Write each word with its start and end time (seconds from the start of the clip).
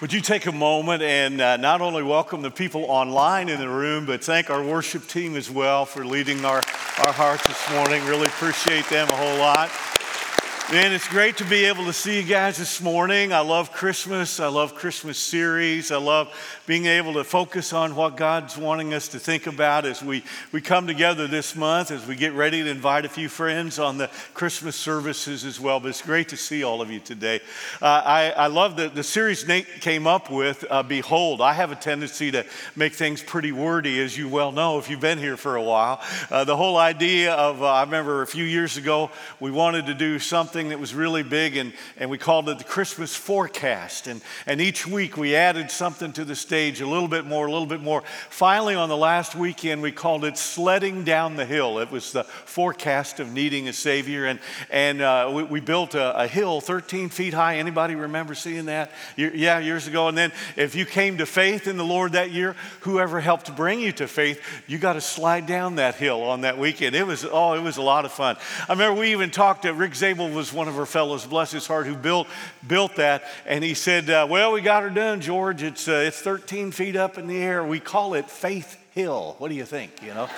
Would 0.00 0.12
you 0.12 0.20
take 0.20 0.46
a 0.46 0.52
moment 0.52 1.02
and 1.02 1.40
uh, 1.40 1.56
not 1.56 1.80
only 1.80 2.04
welcome 2.04 2.40
the 2.40 2.52
people 2.52 2.84
online 2.84 3.48
in 3.48 3.58
the 3.58 3.68
room, 3.68 4.06
but 4.06 4.22
thank 4.22 4.48
our 4.48 4.62
worship 4.62 5.08
team 5.08 5.34
as 5.34 5.50
well 5.50 5.84
for 5.84 6.06
leading 6.06 6.44
our, 6.44 6.62
our 6.98 7.12
hearts 7.12 7.44
this 7.48 7.70
morning? 7.72 8.06
Really 8.06 8.28
appreciate 8.28 8.88
them 8.88 9.08
a 9.08 9.16
whole 9.16 9.38
lot. 9.38 9.68
Man, 10.70 10.92
it's 10.92 11.08
great 11.08 11.38
to 11.38 11.46
be 11.46 11.64
able 11.64 11.86
to 11.86 11.94
see 11.94 12.20
you 12.20 12.28
guys 12.28 12.58
this 12.58 12.82
morning. 12.82 13.32
I 13.32 13.40
love 13.40 13.72
Christmas. 13.72 14.38
I 14.38 14.48
love 14.48 14.74
Christmas 14.74 15.16
series. 15.16 15.90
I 15.90 15.96
love 15.96 16.30
being 16.66 16.84
able 16.84 17.14
to 17.14 17.24
focus 17.24 17.72
on 17.72 17.96
what 17.96 18.18
God's 18.18 18.54
wanting 18.58 18.92
us 18.92 19.08
to 19.08 19.18
think 19.18 19.46
about 19.46 19.86
as 19.86 20.02
we, 20.02 20.22
we 20.52 20.60
come 20.60 20.86
together 20.86 21.26
this 21.26 21.56
month, 21.56 21.90
as 21.90 22.06
we 22.06 22.16
get 22.16 22.34
ready 22.34 22.62
to 22.62 22.68
invite 22.68 23.06
a 23.06 23.08
few 23.08 23.30
friends 23.30 23.78
on 23.78 23.96
the 23.96 24.10
Christmas 24.34 24.76
services 24.76 25.46
as 25.46 25.58
well. 25.58 25.80
But 25.80 25.88
it's 25.88 26.02
great 26.02 26.28
to 26.28 26.36
see 26.36 26.62
all 26.64 26.82
of 26.82 26.90
you 26.90 27.00
today. 27.00 27.40
Uh, 27.80 28.02
I, 28.04 28.30
I 28.32 28.46
love 28.48 28.76
the, 28.76 28.90
the 28.90 29.02
series 29.02 29.48
Nate 29.48 29.80
came 29.80 30.06
up 30.06 30.30
with, 30.30 30.66
uh, 30.68 30.82
Behold. 30.82 31.40
I 31.40 31.54
have 31.54 31.72
a 31.72 31.76
tendency 31.76 32.30
to 32.32 32.44
make 32.76 32.92
things 32.92 33.22
pretty 33.22 33.52
wordy, 33.52 34.02
as 34.02 34.18
you 34.18 34.28
well 34.28 34.52
know 34.52 34.78
if 34.78 34.90
you've 34.90 35.00
been 35.00 35.16
here 35.16 35.38
for 35.38 35.56
a 35.56 35.62
while. 35.62 36.02
Uh, 36.30 36.44
the 36.44 36.58
whole 36.58 36.76
idea 36.76 37.32
of, 37.32 37.62
uh, 37.62 37.72
I 37.72 37.84
remember 37.84 38.20
a 38.20 38.26
few 38.26 38.44
years 38.44 38.76
ago, 38.76 39.10
we 39.40 39.50
wanted 39.50 39.86
to 39.86 39.94
do 39.94 40.18
something 40.18 40.57
something 40.58 40.70
that 40.70 40.80
was 40.80 40.92
really 40.92 41.22
big, 41.22 41.56
and, 41.56 41.72
and 41.98 42.10
we 42.10 42.18
called 42.18 42.48
it 42.48 42.58
the 42.58 42.64
Christmas 42.64 43.14
forecast. 43.14 44.08
And, 44.08 44.20
and 44.44 44.60
each 44.60 44.86
week 44.88 45.16
we 45.16 45.36
added 45.36 45.70
something 45.70 46.12
to 46.14 46.24
the 46.24 46.34
stage, 46.34 46.80
a 46.80 46.86
little 46.86 47.06
bit 47.06 47.24
more, 47.24 47.46
a 47.46 47.50
little 47.52 47.66
bit 47.66 47.80
more. 47.80 48.02
Finally, 48.28 48.74
on 48.74 48.88
the 48.88 48.96
last 48.96 49.36
weekend, 49.36 49.82
we 49.82 49.92
called 49.92 50.24
it 50.24 50.36
Sledding 50.36 51.04
Down 51.04 51.36
the 51.36 51.46
Hill. 51.46 51.78
It 51.78 51.92
was 51.92 52.10
the 52.10 52.24
forecast 52.24 53.20
of 53.20 53.32
needing 53.32 53.68
a 53.68 53.72
Savior. 53.72 54.26
And, 54.26 54.40
and 54.68 55.00
uh, 55.00 55.30
we, 55.32 55.44
we, 55.44 55.60
built 55.60 55.94
a, 55.94 56.22
a, 56.22 56.26
hill 56.26 56.60
13 56.60 57.08
feet 57.08 57.34
high. 57.34 57.58
Anybody 57.58 57.94
remember 57.94 58.34
seeing 58.34 58.66
that? 58.66 58.90
Yeah, 59.16 59.60
years 59.60 59.86
ago. 59.86 60.08
And 60.08 60.18
then 60.18 60.32
if 60.56 60.74
you 60.74 60.84
came 60.86 61.18
to 61.18 61.26
faith 61.26 61.68
in 61.68 61.76
the 61.76 61.84
Lord 61.84 62.12
that 62.12 62.32
year, 62.32 62.56
whoever 62.80 63.20
helped 63.20 63.54
bring 63.54 63.80
you 63.80 63.92
to 63.92 64.08
faith, 64.08 64.42
you 64.66 64.78
got 64.78 64.94
to 64.94 65.00
slide 65.00 65.46
down 65.46 65.76
that 65.76 65.94
hill 65.94 66.22
on 66.22 66.40
that 66.40 66.58
weekend. 66.58 66.96
It 66.96 67.06
was, 67.06 67.24
oh, 67.24 67.54
it 67.54 67.62
was 67.62 67.76
a 67.76 67.82
lot 67.82 68.04
of 68.04 68.10
fun. 68.10 68.36
I 68.68 68.72
remember 68.72 69.00
we 69.00 69.12
even 69.12 69.30
talked 69.30 69.62
to 69.62 69.72
Rick 69.72 69.94
Zabel 69.94 70.30
was 70.30 70.47
was 70.48 70.56
one 70.56 70.68
of 70.68 70.74
her 70.76 70.86
fellows, 70.86 71.26
bless 71.26 71.50
his 71.50 71.66
heart, 71.66 71.86
who 71.86 71.94
built, 71.94 72.26
built 72.66 72.96
that. 72.96 73.24
And 73.46 73.62
he 73.62 73.74
said, 73.74 74.08
uh, 74.08 74.26
Well, 74.28 74.52
we 74.52 74.60
got 74.60 74.82
her 74.82 74.90
done, 74.90 75.20
George. 75.20 75.62
It's, 75.62 75.88
uh, 75.88 76.04
it's 76.06 76.20
13 76.20 76.72
feet 76.72 76.96
up 76.96 77.18
in 77.18 77.26
the 77.26 77.36
air. 77.36 77.64
We 77.64 77.80
call 77.80 78.14
it 78.14 78.30
Faith 78.30 78.78
Hill. 78.92 79.36
What 79.38 79.48
do 79.48 79.54
you 79.54 79.64
think? 79.64 80.02
You 80.02 80.14
know? 80.14 80.28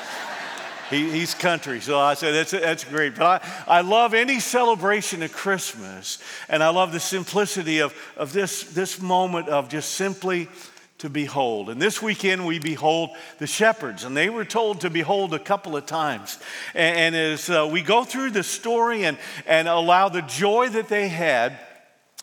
he, 0.90 1.10
he's 1.10 1.34
country. 1.34 1.80
So 1.80 1.98
I 1.98 2.14
said, 2.14 2.32
that's, 2.32 2.50
that's 2.50 2.84
great. 2.84 3.14
But 3.14 3.42
I, 3.68 3.78
I 3.78 3.80
love 3.82 4.12
any 4.14 4.40
celebration 4.40 5.22
of 5.22 5.32
Christmas. 5.32 6.18
And 6.48 6.62
I 6.62 6.70
love 6.70 6.92
the 6.92 7.00
simplicity 7.00 7.78
of, 7.78 7.94
of 8.16 8.32
this, 8.32 8.64
this 8.64 9.00
moment 9.00 9.48
of 9.48 9.68
just 9.68 9.92
simply 9.92 10.48
to 11.00 11.10
behold. 11.10 11.70
And 11.70 11.80
this 11.80 12.00
weekend 12.00 12.46
we 12.46 12.58
behold 12.58 13.10
the 13.38 13.46
shepherds, 13.46 14.04
and 14.04 14.16
they 14.16 14.30
were 14.30 14.44
told 14.44 14.82
to 14.82 14.90
behold 14.90 15.34
a 15.34 15.38
couple 15.38 15.76
of 15.76 15.86
times. 15.86 16.38
And, 16.74 17.14
and 17.14 17.16
as 17.16 17.50
uh, 17.50 17.68
we 17.70 17.82
go 17.82 18.04
through 18.04 18.30
the 18.30 18.42
story 18.42 19.04
and, 19.04 19.18
and 19.46 19.66
allow 19.66 20.08
the 20.08 20.22
joy 20.22 20.68
that 20.68 20.88
they 20.88 21.08
had, 21.08 21.58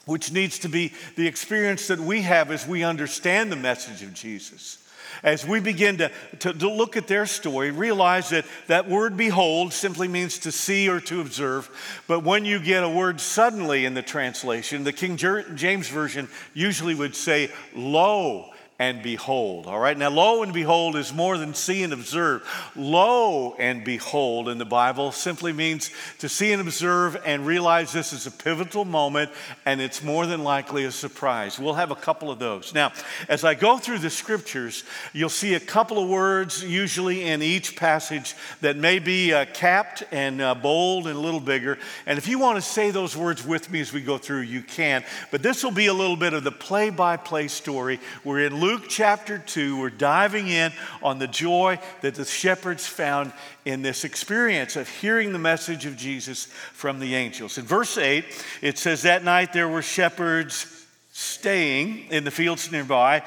which 0.06 0.32
needs 0.32 0.60
to 0.60 0.70
be 0.70 0.94
the 1.16 1.28
experience 1.28 1.88
that 1.88 2.00
we 2.00 2.22
have 2.22 2.52
as 2.52 2.68
we 2.68 2.84
understand 2.84 3.52
the 3.52 3.58
message 3.58 4.04
of 4.04 4.14
Jesus. 4.14 4.78
As 5.24 5.46
we 5.46 5.60
begin 5.60 5.98
to, 5.98 6.12
to, 6.40 6.54
to, 6.54 6.70
look 6.70 6.96
at 6.96 7.08
their 7.08 7.26
story, 7.26 7.72
realize 7.72 8.30
that 8.30 8.46
that 8.68 8.88
word 8.88 9.18
behold 9.18 9.74
simply 9.74 10.08
means 10.08 10.38
to 10.40 10.52
see 10.52 10.88
or 10.88 11.00
to 11.02 11.22
observe. 11.22 11.70
But 12.08 12.24
when 12.24 12.46
you 12.46 12.60
get 12.60 12.84
a 12.84 12.90
word 12.90 13.20
suddenly 13.20 13.86
in 13.86 13.96
the 13.96 14.04
translation, 14.04 14.84
the 14.84 14.94
King 14.94 15.18
James 15.18 15.90
Version 15.90 16.30
usually 16.54 16.94
would 16.94 17.16
say, 17.16 17.50
lo 17.74 18.54
and 18.80 19.02
behold. 19.02 19.66
All 19.66 19.80
right, 19.80 19.98
now 19.98 20.12
lo 20.12 20.44
and 20.44 20.54
behold 20.54 20.96
is 20.96 21.12
more 21.12 21.38
than 21.40 21.56
see 21.56 21.82
and 21.82 21.94
observe. 21.94 22.48
Lo 22.76 23.56
and 23.58 23.84
behold 23.84 24.48
in 24.50 24.60
the 24.60 24.66
Bible 24.66 25.12
simply 25.12 25.52
means 25.52 25.90
to 26.20 26.30
see 26.30 26.52
and 26.52 26.62
observe 26.62 27.20
and 27.26 27.46
realize 27.46 27.92
this 27.92 28.14
is 28.14 28.28
a 28.28 28.32
pivotal 28.32 28.86
moment 28.86 29.32
and 29.66 29.82
it's 29.82 30.04
more 30.04 30.28
than 30.28 30.44
likely 30.44 30.86
a 30.86 30.92
surprise. 30.92 31.58
We'll 31.58 31.74
have 31.74 31.90
a 31.90 31.96
couple 31.96 32.30
of 32.30 32.38
those. 32.38 32.72
Now, 32.72 32.94
as 33.28 33.44
I 33.44 33.56
go 33.56 33.80
through 33.80 34.00
the 34.00 34.12
scriptures, 34.12 34.84
you'll 35.12 35.30
see 35.30 35.56
a 35.56 35.60
couple 35.60 35.98
of 35.98 36.08
words 36.08 36.64
usually 36.64 37.24
in 37.24 37.42
each 37.42 37.76
passage 37.76 38.36
that 38.62 38.78
may 38.78 39.00
be 39.00 39.34
uh, 39.34 39.46
capped 39.54 40.04
and 40.12 40.40
uh, 40.40 40.54
bold 40.54 41.08
and 41.08 41.16
a 41.16 41.20
little 41.20 41.40
bigger. 41.40 41.80
And 42.06 42.20
if 42.20 42.28
you 42.28 42.38
want 42.38 42.58
to 42.58 42.62
say 42.62 42.92
those 42.92 43.18
words 43.18 43.44
with 43.44 43.72
me 43.72 43.82
as 43.82 43.92
we 43.92 44.02
go 44.02 44.20
through, 44.20 44.42
you 44.42 44.62
can. 44.62 45.04
But 45.32 45.42
this 45.42 45.64
will 45.64 45.72
be 45.72 45.88
a 45.88 45.94
little 45.94 46.16
bit 46.16 46.34
of 46.34 46.44
the 46.44 46.52
play 46.52 46.92
by 46.92 47.18
play 47.18 47.48
story. 47.48 48.00
We're 48.24 48.42
in 48.42 48.56
Luke 48.56 48.67
chapter 48.88 49.38
2, 49.38 49.80
we're 49.80 49.90
diving 49.90 50.48
in 50.48 50.72
on 51.02 51.20
the 51.20 51.28
joy 51.28 51.80
that 52.02 52.16
the 52.16 52.26
shepherds 52.26 52.86
found 52.86 53.32
in 53.66 53.82
this 53.82 54.04
experience 54.04 54.76
of 54.76 54.90
hearing 54.90 55.32
the 55.32 55.40
message 55.40 55.86
of 55.86 55.96
Jesus 55.96 56.46
from 56.74 57.00
the 57.00 57.16
angels. 57.16 57.58
In 57.58 57.66
verse 57.66 57.98
8, 57.98 58.26
it 58.62 58.78
says, 58.78 59.04
That 59.04 59.24
night 59.24 59.54
there 59.54 59.70
were 59.70 59.82
shepherds 59.82 60.86
staying 61.12 62.10
in 62.10 62.24
the 62.24 62.32
fields 62.32 62.72
nearby, 62.72 63.24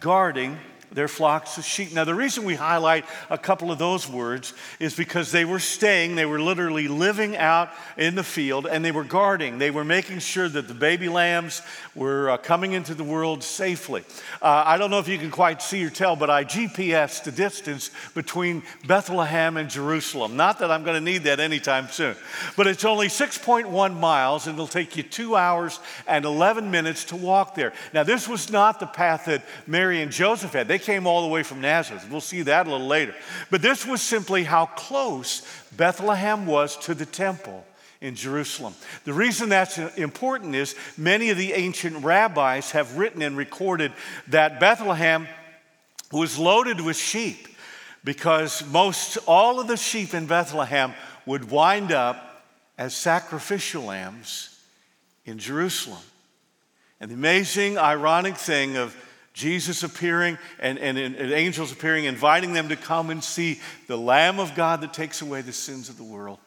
guarding 0.00 0.58
their 0.94 1.08
flocks 1.08 1.58
of 1.58 1.64
sheep. 1.64 1.92
Now, 1.92 2.04
the 2.04 2.14
reason 2.14 2.44
we 2.44 2.54
highlight 2.54 3.04
a 3.28 3.36
couple 3.36 3.70
of 3.72 3.78
those 3.78 4.08
words 4.08 4.54
is 4.78 4.94
because 4.94 5.32
they 5.32 5.44
were 5.44 5.58
staying, 5.58 6.14
they 6.14 6.24
were 6.24 6.40
literally 6.40 6.88
living 6.88 7.36
out 7.36 7.70
in 7.96 8.14
the 8.14 8.22
field, 8.22 8.66
and 8.66 8.84
they 8.84 8.92
were 8.92 9.04
guarding. 9.04 9.58
They 9.58 9.70
were 9.70 9.84
making 9.84 10.20
sure 10.20 10.48
that 10.48 10.68
the 10.68 10.74
baby 10.74 11.08
lambs 11.08 11.62
were 11.94 12.30
uh, 12.30 12.36
coming 12.36 12.72
into 12.72 12.94
the 12.94 13.04
world 13.04 13.42
safely. 13.42 14.04
Uh, 14.40 14.62
I 14.66 14.78
don't 14.78 14.90
know 14.90 15.00
if 15.00 15.08
you 15.08 15.18
can 15.18 15.30
quite 15.30 15.60
see 15.60 15.84
or 15.84 15.90
tell, 15.90 16.14
but 16.16 16.30
I 16.30 16.44
GPS 16.44 17.22
the 17.24 17.32
distance 17.32 17.90
between 18.14 18.62
Bethlehem 18.86 19.56
and 19.56 19.68
Jerusalem. 19.68 20.36
Not 20.36 20.60
that 20.60 20.70
I'm 20.70 20.84
going 20.84 20.96
to 20.96 21.12
need 21.12 21.24
that 21.24 21.40
anytime 21.40 21.88
soon, 21.88 22.16
but 22.56 22.66
it's 22.68 22.84
only 22.84 23.08
6.1 23.08 23.98
miles, 23.98 24.46
and 24.46 24.54
it'll 24.54 24.66
take 24.68 24.96
you 24.96 25.02
two 25.02 25.34
hours 25.34 25.80
and 26.06 26.24
11 26.24 26.70
minutes 26.70 27.04
to 27.06 27.16
walk 27.16 27.56
there. 27.56 27.72
Now, 27.92 28.04
this 28.04 28.28
was 28.28 28.50
not 28.50 28.78
the 28.78 28.86
path 28.86 29.24
that 29.24 29.44
Mary 29.66 30.00
and 30.00 30.12
Joseph 30.12 30.52
had. 30.52 30.68
They 30.68 30.83
came 30.84 31.06
all 31.06 31.22
the 31.22 31.28
way 31.28 31.42
from 31.42 31.60
Nazareth. 31.60 32.06
We'll 32.10 32.20
see 32.20 32.42
that 32.42 32.66
a 32.66 32.70
little 32.70 32.86
later. 32.86 33.14
But 33.50 33.62
this 33.62 33.86
was 33.86 34.00
simply 34.00 34.44
how 34.44 34.66
close 34.66 35.42
Bethlehem 35.76 36.46
was 36.46 36.76
to 36.78 36.94
the 36.94 37.06
temple 37.06 37.64
in 38.00 38.14
Jerusalem. 38.14 38.74
The 39.04 39.12
reason 39.12 39.48
that's 39.48 39.78
important 39.78 40.54
is 40.54 40.76
many 40.96 41.30
of 41.30 41.38
the 41.38 41.54
ancient 41.54 42.04
rabbis 42.04 42.72
have 42.72 42.98
written 42.98 43.22
and 43.22 43.36
recorded 43.36 43.92
that 44.28 44.60
Bethlehem 44.60 45.26
was 46.12 46.38
loaded 46.38 46.80
with 46.80 46.96
sheep 46.96 47.48
because 48.04 48.64
most 48.66 49.16
all 49.26 49.58
of 49.58 49.66
the 49.66 49.76
sheep 49.76 50.12
in 50.14 50.26
Bethlehem 50.26 50.92
would 51.26 51.50
wind 51.50 51.90
up 51.90 52.44
as 52.76 52.94
sacrificial 52.94 53.84
lambs 53.84 54.60
in 55.24 55.38
Jerusalem. 55.38 56.02
And 57.00 57.10
the 57.10 57.14
amazing, 57.14 57.78
ironic 57.78 58.36
thing 58.36 58.76
of 58.76 58.94
Jesus 59.34 59.82
appearing 59.82 60.38
and, 60.60 60.78
and, 60.78 60.96
and, 60.96 61.16
angels 61.32 61.72
appearing, 61.72 62.04
inviting 62.04 62.52
them 62.52 62.68
to 62.68 62.76
come 62.76 63.10
and 63.10 63.22
see 63.22 63.60
the 63.88 63.98
Lamb 63.98 64.38
of 64.38 64.54
God 64.54 64.80
that 64.80 64.94
takes 64.94 65.22
away 65.22 65.42
the 65.42 65.52
sins 65.52 65.88
of 65.88 65.96
the 65.96 66.04
world. 66.04 66.38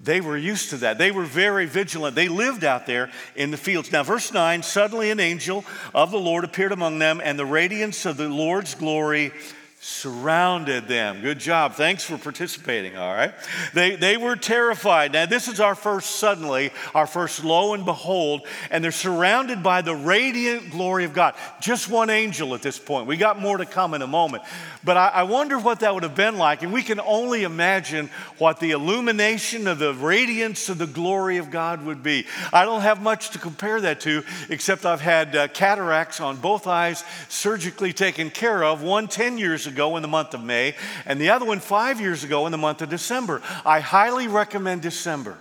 They 0.00 0.20
were 0.20 0.36
used 0.36 0.70
to 0.70 0.76
that. 0.78 0.98
They 0.98 1.10
were 1.10 1.24
very 1.24 1.66
vigilant. 1.66 2.14
They 2.14 2.28
lived 2.28 2.62
out 2.62 2.86
there 2.86 3.10
in 3.34 3.50
the 3.50 3.56
fields. 3.56 3.90
Now, 3.90 4.04
verse 4.04 4.32
9 4.32 4.62
suddenly 4.62 5.10
an 5.10 5.18
angel 5.18 5.64
of 5.92 6.12
the 6.12 6.20
Lord 6.20 6.44
appeared 6.44 6.70
among 6.70 7.00
them, 7.00 7.20
and 7.22 7.36
the 7.36 7.44
radiance 7.44 8.06
of 8.06 8.16
the 8.16 8.28
Lord's 8.28 8.76
glory 8.76 9.32
surrounded 9.80 10.88
them. 10.88 11.20
Good 11.20 11.38
job. 11.38 11.74
Thanks 11.74 12.02
for 12.02 12.18
participating, 12.18 12.96
all 12.96 13.14
right? 13.14 13.32
They, 13.74 13.94
they 13.94 14.16
were 14.16 14.34
terrified. 14.34 15.12
Now, 15.12 15.26
this 15.26 15.46
is 15.46 15.60
our 15.60 15.76
first 15.76 16.16
suddenly, 16.16 16.72
our 16.96 17.06
first 17.06 17.44
lo 17.44 17.74
and 17.74 17.84
behold, 17.84 18.44
and 18.72 18.82
they're 18.82 18.90
surrounded 18.90 19.62
by 19.62 19.82
the 19.82 19.94
radiant 19.94 20.72
glory 20.72 21.04
of 21.04 21.12
God. 21.12 21.34
Just 21.60 21.88
one 21.88 22.10
angel 22.10 22.56
at 22.56 22.62
this 22.62 22.76
point. 22.76 23.06
We 23.06 23.16
got 23.16 23.40
more 23.40 23.56
to 23.56 23.66
come 23.66 23.94
in 23.94 24.02
a 24.02 24.06
moment. 24.08 24.42
But 24.82 24.96
I, 24.96 25.08
I 25.08 25.22
wonder 25.24 25.58
what 25.58 25.80
that 25.80 25.94
would 25.94 26.02
have 26.02 26.16
been 26.16 26.38
like, 26.38 26.62
and 26.62 26.72
we 26.72 26.82
can 26.82 26.98
only 26.98 27.44
imagine 27.44 28.10
what 28.38 28.58
the 28.58 28.72
illumination 28.72 29.68
of 29.68 29.78
the 29.78 29.94
radiance 29.94 30.68
of 30.68 30.78
the 30.78 30.86
glory 30.88 31.36
of 31.36 31.52
God 31.52 31.84
would 31.84 32.02
be. 32.02 32.26
I 32.52 32.64
don't 32.64 32.82
have 32.82 33.00
much 33.00 33.30
to 33.30 33.38
compare 33.38 33.80
that 33.80 34.00
to, 34.00 34.24
except 34.48 34.84
I've 34.84 35.00
had 35.00 35.36
uh, 35.36 35.48
cataracts 35.48 36.20
on 36.20 36.36
both 36.36 36.66
eyes 36.66 37.04
surgically 37.28 37.92
taken 37.92 38.30
care 38.30 38.64
of, 38.64 38.82
one 38.82 39.06
10 39.06 39.38
years 39.38 39.67
ago 39.68 39.96
in 39.96 40.02
the 40.02 40.08
month 40.08 40.34
of 40.34 40.42
May, 40.42 40.74
and 41.06 41.20
the 41.20 41.30
other 41.30 41.44
one 41.46 41.60
five 41.60 42.00
years 42.00 42.24
ago 42.24 42.46
in 42.46 42.52
the 42.52 42.58
month 42.58 42.82
of 42.82 42.88
December. 42.88 43.42
I 43.64 43.80
highly 43.80 44.26
recommend 44.26 44.82
December 44.82 45.38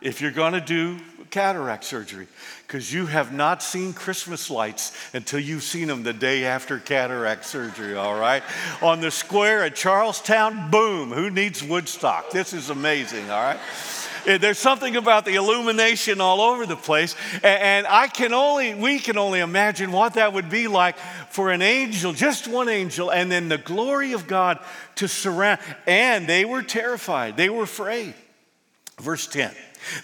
if 0.00 0.20
you're 0.20 0.30
going 0.30 0.52
to 0.52 0.60
do 0.60 0.98
cataract 1.30 1.82
surgery 1.82 2.28
because 2.66 2.92
you 2.92 3.06
have 3.06 3.32
not 3.32 3.62
seen 3.62 3.92
Christmas 3.92 4.50
lights 4.50 4.96
until 5.14 5.40
you've 5.40 5.62
seen 5.62 5.88
them 5.88 6.02
the 6.02 6.12
day 6.12 6.44
after 6.44 6.78
cataract 6.78 7.44
surgery, 7.44 7.96
all 7.96 8.18
right? 8.18 8.42
On 8.82 9.00
the 9.00 9.10
square 9.10 9.64
at 9.64 9.74
Charlestown, 9.74 10.70
boom, 10.70 11.10
who 11.10 11.30
needs 11.30 11.62
Woodstock? 11.62 12.30
This 12.30 12.52
is 12.52 12.70
amazing, 12.70 13.30
all 13.30 13.42
right? 13.42 13.58
Eh, 14.26 14.38
there's 14.38 14.58
something 14.58 14.96
about 14.96 15.24
the 15.24 15.34
illumination 15.34 16.20
all 16.20 16.40
over 16.40 16.66
the 16.66 16.76
place. 16.76 17.14
And 17.42 17.86
I 17.86 18.08
can 18.08 18.32
only, 18.32 18.74
we 18.74 18.98
can 18.98 19.18
only 19.18 19.40
imagine 19.40 19.92
what 19.92 20.14
that 20.14 20.32
would 20.32 20.48
be 20.48 20.68
like 20.68 20.96
for 21.30 21.50
an 21.50 21.62
angel, 21.62 22.12
just 22.12 22.48
one 22.48 22.68
angel, 22.68 23.10
and 23.10 23.30
then 23.30 23.48
the 23.48 23.58
glory 23.58 24.12
of 24.12 24.26
God 24.26 24.58
to 24.96 25.08
surround. 25.08 25.60
And 25.86 26.26
they 26.26 26.44
were 26.44 26.62
terrified, 26.62 27.36
they 27.36 27.48
were 27.48 27.64
afraid. 27.64 28.14
Verse 29.00 29.26
10. 29.26 29.52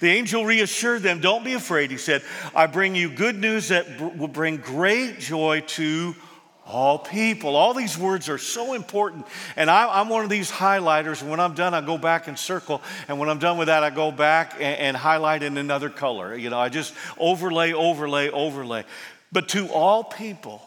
The 0.01 0.11
angel 0.11 0.45
reassured 0.45 1.03
them, 1.03 1.21
Don't 1.21 1.45
be 1.45 1.55
afraid. 1.55 1.91
He 1.91 1.97
said, 1.97 2.23
I 2.55 2.67
bring 2.67 2.95
you 2.95 3.09
good 3.09 3.37
news 3.37 3.69
that 3.69 4.19
will 4.19 4.29
bring 4.29 4.59
great 4.59 5.21
joy 5.21 5.61
to 5.69 6.15
all 6.71 6.99
people. 6.99 7.57
All 7.57 7.75
these 7.75 7.99
words 7.99 8.29
are 8.29 8.39
so 8.39 8.75
important. 8.75 9.27
And 9.57 9.71
I, 9.71 10.01
am 10.01 10.09
one 10.09 10.25
of 10.25 10.31
these 10.31 10.51
highlighters. 10.51 11.23
When 11.23 11.41
I'm 11.41 11.55
done, 11.55 11.75
I 11.75 11.81
go 11.81 11.99
back 11.99 12.29
and 12.29 12.39
circle. 12.39 12.81
And 13.09 13.19
when 13.19 13.29
I'm 13.29 13.39
done 13.39 13.59
with 13.59 13.67
that, 13.67 13.83
I 13.83 13.91
go 13.91 14.11
back 14.11 14.55
and, 14.55 14.63
and 14.63 14.97
highlight 14.97 15.43
in 15.43 15.59
another 15.59 15.91
color. 15.91 16.35
You 16.35 16.51
know, 16.51 16.59
I 16.59 16.69
just 16.69 16.95
overlay, 17.19 17.73
overlay, 17.73 18.31
overlay. 18.31 18.85
But 19.33 19.49
to 19.51 19.69
all 19.69 20.05
people, 20.05 20.63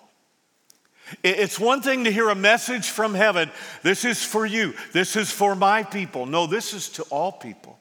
it's 1.24 1.60
one 1.60 1.82
thing 1.82 2.06
to 2.06 2.12
hear 2.12 2.30
a 2.30 2.36
message 2.36 2.90
from 2.90 3.14
heaven. 3.14 3.52
This 3.82 4.06
is 4.06 4.24
for 4.24 4.46
you. 4.46 4.74
This 4.92 5.16
is 5.16 5.32
for 5.32 5.56
my 5.56 5.84
people. 5.84 6.26
No, 6.26 6.48
this 6.48 6.74
is 6.74 6.90
to 6.90 7.04
all 7.04 7.32
people. 7.32 7.80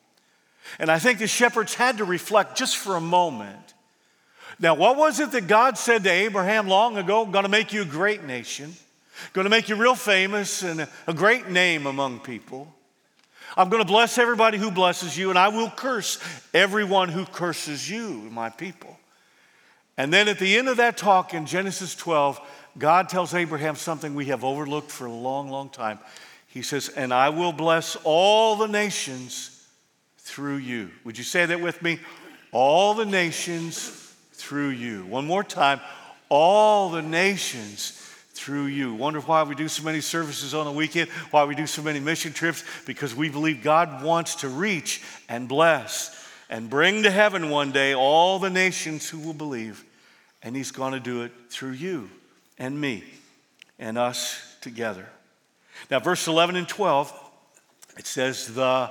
And 0.78 0.90
I 0.90 0.98
think 0.98 1.18
the 1.18 1.26
shepherds 1.26 1.74
had 1.74 1.98
to 1.98 2.04
reflect 2.04 2.56
just 2.56 2.76
for 2.76 2.96
a 2.96 3.00
moment 3.00 3.71
now, 4.58 4.74
what 4.74 4.96
was 4.96 5.20
it 5.20 5.32
that 5.32 5.46
God 5.46 5.78
said 5.78 6.04
to 6.04 6.10
Abraham 6.10 6.68
long 6.68 6.96
ago? 6.96 7.24
I'm 7.24 7.30
going 7.30 7.44
to 7.44 7.50
make 7.50 7.72
you 7.72 7.82
a 7.82 7.86
great 7.86 8.24
nation, 8.24 8.74
going 9.32 9.44
to 9.44 9.50
make 9.50 9.68
you 9.68 9.76
real 9.76 9.94
famous 9.94 10.62
and 10.62 10.86
a 11.06 11.14
great 11.14 11.48
name 11.48 11.86
among 11.86 12.20
people. 12.20 12.72
I'm 13.56 13.68
going 13.68 13.82
to 13.82 13.88
bless 13.88 14.18
everybody 14.18 14.58
who 14.58 14.70
blesses 14.70 15.16
you, 15.16 15.30
and 15.30 15.38
I 15.38 15.48
will 15.48 15.70
curse 15.70 16.18
everyone 16.54 17.08
who 17.08 17.26
curses 17.26 17.88
you, 17.88 18.08
my 18.30 18.48
people. 18.48 18.98
And 19.98 20.12
then 20.12 20.28
at 20.28 20.38
the 20.38 20.56
end 20.56 20.68
of 20.68 20.78
that 20.78 20.96
talk 20.96 21.34
in 21.34 21.44
Genesis 21.44 21.94
12, 21.94 22.40
God 22.78 23.10
tells 23.10 23.34
Abraham 23.34 23.76
something 23.76 24.14
we 24.14 24.26
have 24.26 24.42
overlooked 24.42 24.90
for 24.90 25.06
a 25.06 25.12
long, 25.12 25.50
long 25.50 25.68
time. 25.68 25.98
He 26.46 26.62
says, 26.62 26.88
And 26.88 27.12
I 27.12 27.28
will 27.28 27.52
bless 27.52 27.96
all 28.04 28.56
the 28.56 28.68
nations 28.68 29.66
through 30.18 30.56
you. 30.56 30.90
Would 31.04 31.18
you 31.18 31.24
say 31.24 31.44
that 31.44 31.60
with 31.60 31.82
me? 31.82 31.98
All 32.52 32.94
the 32.94 33.04
nations 33.04 34.01
through 34.42 34.70
you. 34.70 35.04
One 35.06 35.24
more 35.24 35.44
time, 35.44 35.80
all 36.28 36.90
the 36.90 37.00
nations 37.00 37.92
through 38.32 38.66
you. 38.66 38.92
Wonder 38.92 39.20
why 39.20 39.44
we 39.44 39.54
do 39.54 39.68
so 39.68 39.84
many 39.84 40.00
services 40.00 40.52
on 40.52 40.66
the 40.66 40.72
weekend, 40.72 41.08
why 41.30 41.44
we 41.44 41.54
do 41.54 41.66
so 41.66 41.80
many 41.80 42.00
mission 42.00 42.32
trips, 42.32 42.64
because 42.84 43.14
we 43.14 43.28
believe 43.28 43.62
God 43.62 44.02
wants 44.02 44.36
to 44.36 44.48
reach 44.48 45.00
and 45.28 45.48
bless 45.48 46.18
and 46.50 46.68
bring 46.68 47.04
to 47.04 47.10
heaven 47.10 47.50
one 47.50 47.70
day 47.70 47.94
all 47.94 48.40
the 48.40 48.50
nations 48.50 49.08
who 49.08 49.20
will 49.20 49.32
believe. 49.32 49.84
And 50.42 50.56
He's 50.56 50.72
going 50.72 50.92
to 50.92 51.00
do 51.00 51.22
it 51.22 51.30
through 51.48 51.72
you 51.72 52.10
and 52.58 52.80
me 52.80 53.04
and 53.78 53.96
us 53.96 54.56
together. 54.60 55.06
Now, 55.88 56.00
verse 56.00 56.26
11 56.26 56.56
and 56.56 56.68
12, 56.68 57.12
it 57.96 58.06
says, 58.06 58.52
The 58.54 58.90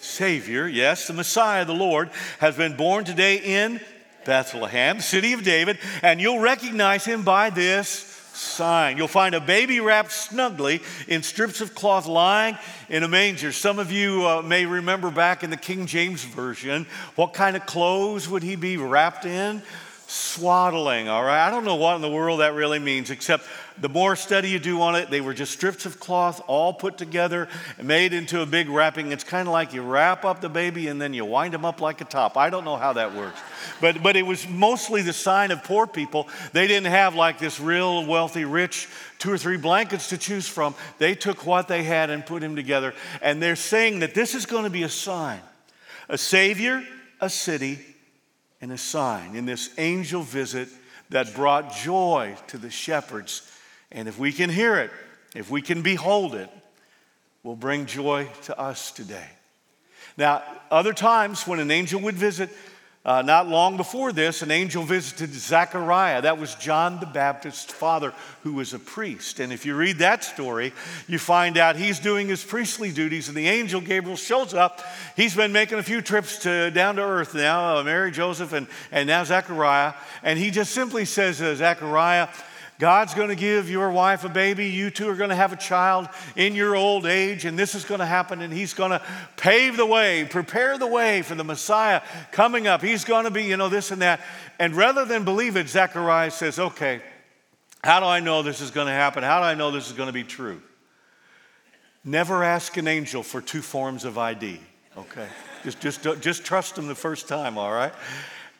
Savior, 0.00 0.66
yes, 0.66 1.06
the 1.06 1.12
Messiah, 1.12 1.64
the 1.64 1.72
Lord, 1.72 2.10
has 2.40 2.56
been 2.56 2.76
born 2.76 3.04
today 3.04 3.36
in 3.36 3.80
Bethlehem, 4.24 5.00
city 5.00 5.32
of 5.32 5.42
David, 5.42 5.78
and 6.02 6.20
you'll 6.20 6.40
recognize 6.40 7.04
him 7.04 7.22
by 7.22 7.50
this 7.50 8.14
sign. 8.38 8.96
You'll 8.96 9.08
find 9.08 9.34
a 9.34 9.40
baby 9.40 9.80
wrapped 9.80 10.12
snugly 10.12 10.80
in 11.08 11.22
strips 11.22 11.60
of 11.60 11.74
cloth 11.74 12.06
lying 12.06 12.56
in 12.88 13.02
a 13.02 13.08
manger. 13.08 13.52
Some 13.52 13.78
of 13.78 13.90
you 13.90 14.26
uh, 14.26 14.42
may 14.42 14.64
remember 14.64 15.10
back 15.10 15.42
in 15.42 15.50
the 15.50 15.56
King 15.56 15.86
James 15.86 16.24
Version, 16.24 16.86
what 17.16 17.34
kind 17.34 17.56
of 17.56 17.66
clothes 17.66 18.28
would 18.28 18.42
he 18.42 18.56
be 18.56 18.76
wrapped 18.76 19.24
in? 19.24 19.62
Swaddling, 20.06 21.08
all 21.08 21.22
right? 21.22 21.46
I 21.46 21.50
don't 21.50 21.64
know 21.64 21.74
what 21.74 21.96
in 21.96 22.00
the 22.00 22.08
world 22.08 22.40
that 22.40 22.54
really 22.54 22.78
means, 22.78 23.10
except 23.10 23.44
the 23.80 23.88
more 23.88 24.16
study 24.16 24.48
you 24.50 24.58
do 24.58 24.80
on 24.80 24.94
it, 24.94 25.10
they 25.10 25.20
were 25.20 25.34
just 25.34 25.52
strips 25.52 25.86
of 25.86 26.00
cloth 26.00 26.40
all 26.46 26.72
put 26.72 26.98
together 26.98 27.48
and 27.78 27.86
made 27.86 28.12
into 28.12 28.42
a 28.42 28.46
big 28.46 28.68
wrapping. 28.68 29.12
It's 29.12 29.24
kind 29.24 29.46
of 29.46 29.52
like 29.52 29.72
you 29.72 29.82
wrap 29.82 30.24
up 30.24 30.40
the 30.40 30.48
baby 30.48 30.88
and 30.88 31.00
then 31.00 31.14
you 31.14 31.24
wind 31.24 31.54
them 31.54 31.64
up 31.64 31.80
like 31.80 32.00
a 32.00 32.04
top. 32.04 32.36
I 32.36 32.50
don't 32.50 32.64
know 32.64 32.76
how 32.76 32.94
that 32.94 33.14
works. 33.14 33.38
But, 33.80 34.02
but 34.02 34.16
it 34.16 34.26
was 34.26 34.48
mostly 34.48 35.02
the 35.02 35.12
sign 35.12 35.50
of 35.50 35.62
poor 35.62 35.86
people. 35.86 36.28
They 36.52 36.66
didn't 36.66 36.90
have 36.90 37.14
like 37.14 37.38
this 37.38 37.60
real 37.60 38.04
wealthy, 38.04 38.44
rich 38.44 38.88
two 39.18 39.32
or 39.32 39.38
three 39.38 39.56
blankets 39.56 40.08
to 40.10 40.18
choose 40.18 40.48
from. 40.48 40.74
They 40.98 41.14
took 41.14 41.46
what 41.46 41.68
they 41.68 41.82
had 41.82 42.10
and 42.10 42.24
put 42.24 42.40
them 42.40 42.56
together. 42.56 42.94
And 43.22 43.42
they're 43.42 43.56
saying 43.56 44.00
that 44.00 44.14
this 44.14 44.34
is 44.34 44.46
going 44.46 44.64
to 44.64 44.70
be 44.70 44.82
a 44.82 44.88
sign 44.88 45.40
a 46.10 46.16
savior, 46.16 46.82
a 47.20 47.28
city, 47.28 47.78
and 48.62 48.72
a 48.72 48.78
sign 48.78 49.36
in 49.36 49.44
this 49.44 49.70
angel 49.78 50.22
visit 50.22 50.68
that 51.10 51.34
brought 51.34 51.74
joy 51.74 52.34
to 52.48 52.58
the 52.58 52.70
shepherds 52.70 53.42
and 53.90 54.08
if 54.08 54.18
we 54.18 54.32
can 54.32 54.50
hear 54.50 54.76
it, 54.76 54.90
if 55.34 55.50
we 55.50 55.62
can 55.62 55.82
behold 55.82 56.34
it, 56.34 56.50
will 57.42 57.56
bring 57.56 57.86
joy 57.86 58.28
to 58.42 58.58
us 58.58 58.90
today. 58.90 59.28
Now, 60.16 60.42
other 60.70 60.92
times 60.92 61.46
when 61.46 61.60
an 61.60 61.70
angel 61.70 62.00
would 62.00 62.16
visit, 62.16 62.50
uh, 63.04 63.22
not 63.22 63.48
long 63.48 63.76
before 63.78 64.12
this, 64.12 64.42
an 64.42 64.50
angel 64.50 64.82
visited 64.82 65.32
Zechariah. 65.32 66.20
That 66.22 66.38
was 66.38 66.54
John 66.56 67.00
the 67.00 67.06
Baptist's 67.06 67.72
father, 67.72 68.12
who 68.42 68.52
was 68.52 68.74
a 68.74 68.78
priest. 68.78 69.40
And 69.40 69.50
if 69.52 69.64
you 69.64 69.76
read 69.76 69.98
that 69.98 70.24
story, 70.24 70.74
you 71.06 71.18
find 71.18 71.56
out 71.56 71.76
he's 71.76 72.00
doing 72.00 72.28
his 72.28 72.44
priestly 72.44 72.90
duties, 72.90 73.28
and 73.28 73.36
the 73.36 73.48
angel 73.48 73.80
Gabriel 73.80 74.16
shows 74.16 74.52
up. 74.52 74.82
He's 75.16 75.34
been 75.34 75.52
making 75.52 75.78
a 75.78 75.82
few 75.82 76.02
trips 76.02 76.40
to 76.40 76.70
down 76.70 76.96
to 76.96 77.02
earth 77.02 77.34
now, 77.34 77.78
uh, 77.78 77.82
Mary, 77.82 78.10
Joseph, 78.10 78.52
and, 78.52 78.66
and 78.92 79.06
now 79.06 79.24
Zechariah. 79.24 79.94
And 80.22 80.38
he 80.38 80.50
just 80.50 80.72
simply 80.72 81.06
says, 81.06 81.40
uh, 81.40 81.54
Zechariah, 81.54 82.28
God's 82.78 83.12
going 83.12 83.28
to 83.28 83.34
give 83.34 83.68
your 83.68 83.90
wife 83.90 84.24
a 84.24 84.28
baby. 84.28 84.68
You 84.68 84.90
two 84.90 85.08
are 85.08 85.16
going 85.16 85.30
to 85.30 85.36
have 85.36 85.52
a 85.52 85.56
child 85.56 86.08
in 86.36 86.54
your 86.54 86.76
old 86.76 87.06
age, 87.06 87.44
and 87.44 87.58
this 87.58 87.74
is 87.74 87.84
going 87.84 87.98
to 87.98 88.06
happen, 88.06 88.40
and 88.40 88.52
He's 88.52 88.72
going 88.72 88.92
to 88.92 89.02
pave 89.36 89.76
the 89.76 89.86
way, 89.86 90.24
prepare 90.24 90.78
the 90.78 90.86
way 90.86 91.22
for 91.22 91.34
the 91.34 91.42
Messiah 91.42 92.02
coming 92.30 92.68
up. 92.68 92.80
He's 92.80 93.04
going 93.04 93.24
to 93.24 93.32
be, 93.32 93.44
you 93.44 93.56
know, 93.56 93.68
this 93.68 93.90
and 93.90 94.02
that. 94.02 94.20
And 94.60 94.76
rather 94.76 95.04
than 95.04 95.24
believe 95.24 95.56
it, 95.56 95.68
Zechariah 95.68 96.30
says, 96.30 96.60
okay, 96.60 97.02
how 97.82 97.98
do 97.98 98.06
I 98.06 98.20
know 98.20 98.42
this 98.42 98.60
is 98.60 98.70
going 98.70 98.86
to 98.86 98.92
happen? 98.92 99.24
How 99.24 99.40
do 99.40 99.44
I 99.46 99.54
know 99.54 99.72
this 99.72 99.88
is 99.88 99.92
going 99.94 100.08
to 100.08 100.12
be 100.12 100.24
true? 100.24 100.62
Never 102.04 102.44
ask 102.44 102.76
an 102.76 102.86
angel 102.86 103.24
for 103.24 103.40
two 103.40 103.60
forms 103.60 104.04
of 104.04 104.18
ID, 104.18 104.60
okay? 104.96 105.26
Just, 105.64 105.80
just, 105.80 106.02
just 106.20 106.44
trust 106.44 106.78
him 106.78 106.86
the 106.86 106.94
first 106.94 107.26
time, 107.26 107.58
all 107.58 107.72
right? 107.72 107.92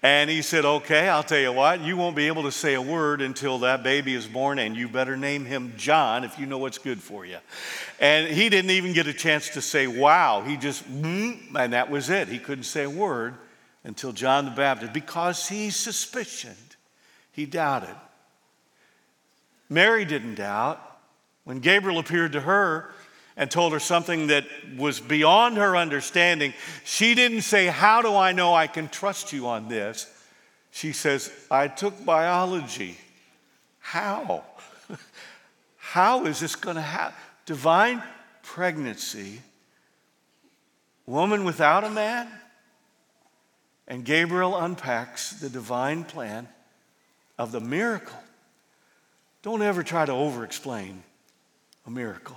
And 0.02 0.30
he 0.30 0.42
said, 0.42 0.64
Okay, 0.64 1.08
I'll 1.08 1.24
tell 1.24 1.38
you 1.38 1.52
what, 1.52 1.80
you 1.80 1.96
won't 1.96 2.14
be 2.14 2.28
able 2.28 2.44
to 2.44 2.52
say 2.52 2.74
a 2.74 2.82
word 2.82 3.20
until 3.20 3.58
that 3.60 3.82
baby 3.82 4.14
is 4.14 4.26
born, 4.26 4.58
and 4.58 4.76
you 4.76 4.88
better 4.88 5.16
name 5.16 5.44
him 5.44 5.74
John 5.76 6.22
if 6.24 6.38
you 6.38 6.46
know 6.46 6.58
what's 6.58 6.78
good 6.78 7.02
for 7.02 7.26
you. 7.26 7.38
And 7.98 8.28
he 8.28 8.48
didn't 8.48 8.70
even 8.70 8.92
get 8.92 9.08
a 9.08 9.12
chance 9.12 9.50
to 9.50 9.62
say, 9.62 9.86
Wow. 9.86 10.42
He 10.42 10.56
just, 10.56 10.88
mm, 10.90 11.38
and 11.56 11.72
that 11.72 11.90
was 11.90 12.10
it. 12.10 12.28
He 12.28 12.38
couldn't 12.38 12.64
say 12.64 12.84
a 12.84 12.90
word 12.90 13.34
until 13.84 14.12
John 14.12 14.44
the 14.44 14.50
Baptist 14.52 14.92
because 14.92 15.48
he 15.48 15.70
suspicioned, 15.70 16.76
he 17.32 17.46
doubted. 17.46 17.96
Mary 19.68 20.04
didn't 20.04 20.36
doubt. 20.36 20.84
When 21.44 21.60
Gabriel 21.60 21.98
appeared 21.98 22.32
to 22.32 22.40
her, 22.42 22.92
and 23.38 23.48
told 23.48 23.72
her 23.72 23.78
something 23.78 24.26
that 24.26 24.44
was 24.76 24.98
beyond 24.98 25.56
her 25.56 25.76
understanding. 25.76 26.52
She 26.84 27.14
didn't 27.14 27.42
say, 27.42 27.66
How 27.66 28.02
do 28.02 28.14
I 28.14 28.32
know 28.32 28.52
I 28.52 28.66
can 28.66 28.88
trust 28.88 29.32
you 29.32 29.46
on 29.46 29.68
this? 29.68 30.12
She 30.72 30.92
says, 30.92 31.32
I 31.50 31.68
took 31.68 32.04
biology. 32.04 32.98
How? 33.78 34.44
How 35.76 36.26
is 36.26 36.40
this 36.40 36.56
going 36.56 36.76
to 36.76 36.82
happen? 36.82 37.14
Divine 37.46 38.02
pregnancy, 38.42 39.40
woman 41.06 41.44
without 41.44 41.84
a 41.84 41.90
man? 41.90 42.28
And 43.86 44.04
Gabriel 44.04 44.56
unpacks 44.56 45.30
the 45.30 45.48
divine 45.48 46.04
plan 46.04 46.48
of 47.38 47.52
the 47.52 47.60
miracle. 47.60 48.18
Don't 49.42 49.62
ever 49.62 49.84
try 49.84 50.04
to 50.04 50.12
over 50.12 50.44
explain 50.44 51.04
a 51.86 51.90
miracle. 51.90 52.36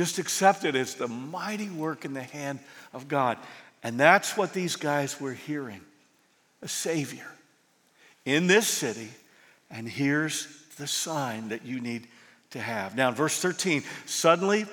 Just 0.00 0.18
accept 0.18 0.64
it 0.64 0.76
as 0.76 0.94
the 0.94 1.08
mighty 1.08 1.68
work 1.68 2.06
in 2.06 2.14
the 2.14 2.22
hand 2.22 2.58
of 2.94 3.06
God. 3.06 3.36
And 3.82 4.00
that's 4.00 4.34
what 4.34 4.54
these 4.54 4.76
guys 4.76 5.20
were 5.20 5.34
hearing 5.34 5.82
a 6.62 6.68
Savior 6.68 7.26
in 8.24 8.46
this 8.46 8.66
city. 8.66 9.10
And 9.70 9.86
here's 9.86 10.46
the 10.78 10.86
sign 10.86 11.50
that 11.50 11.66
you 11.66 11.82
need 11.82 12.06
to 12.52 12.60
have. 12.60 12.96
Now, 12.96 13.10
in 13.10 13.14
verse 13.14 13.38
13, 13.42 13.82
suddenly 14.06 14.64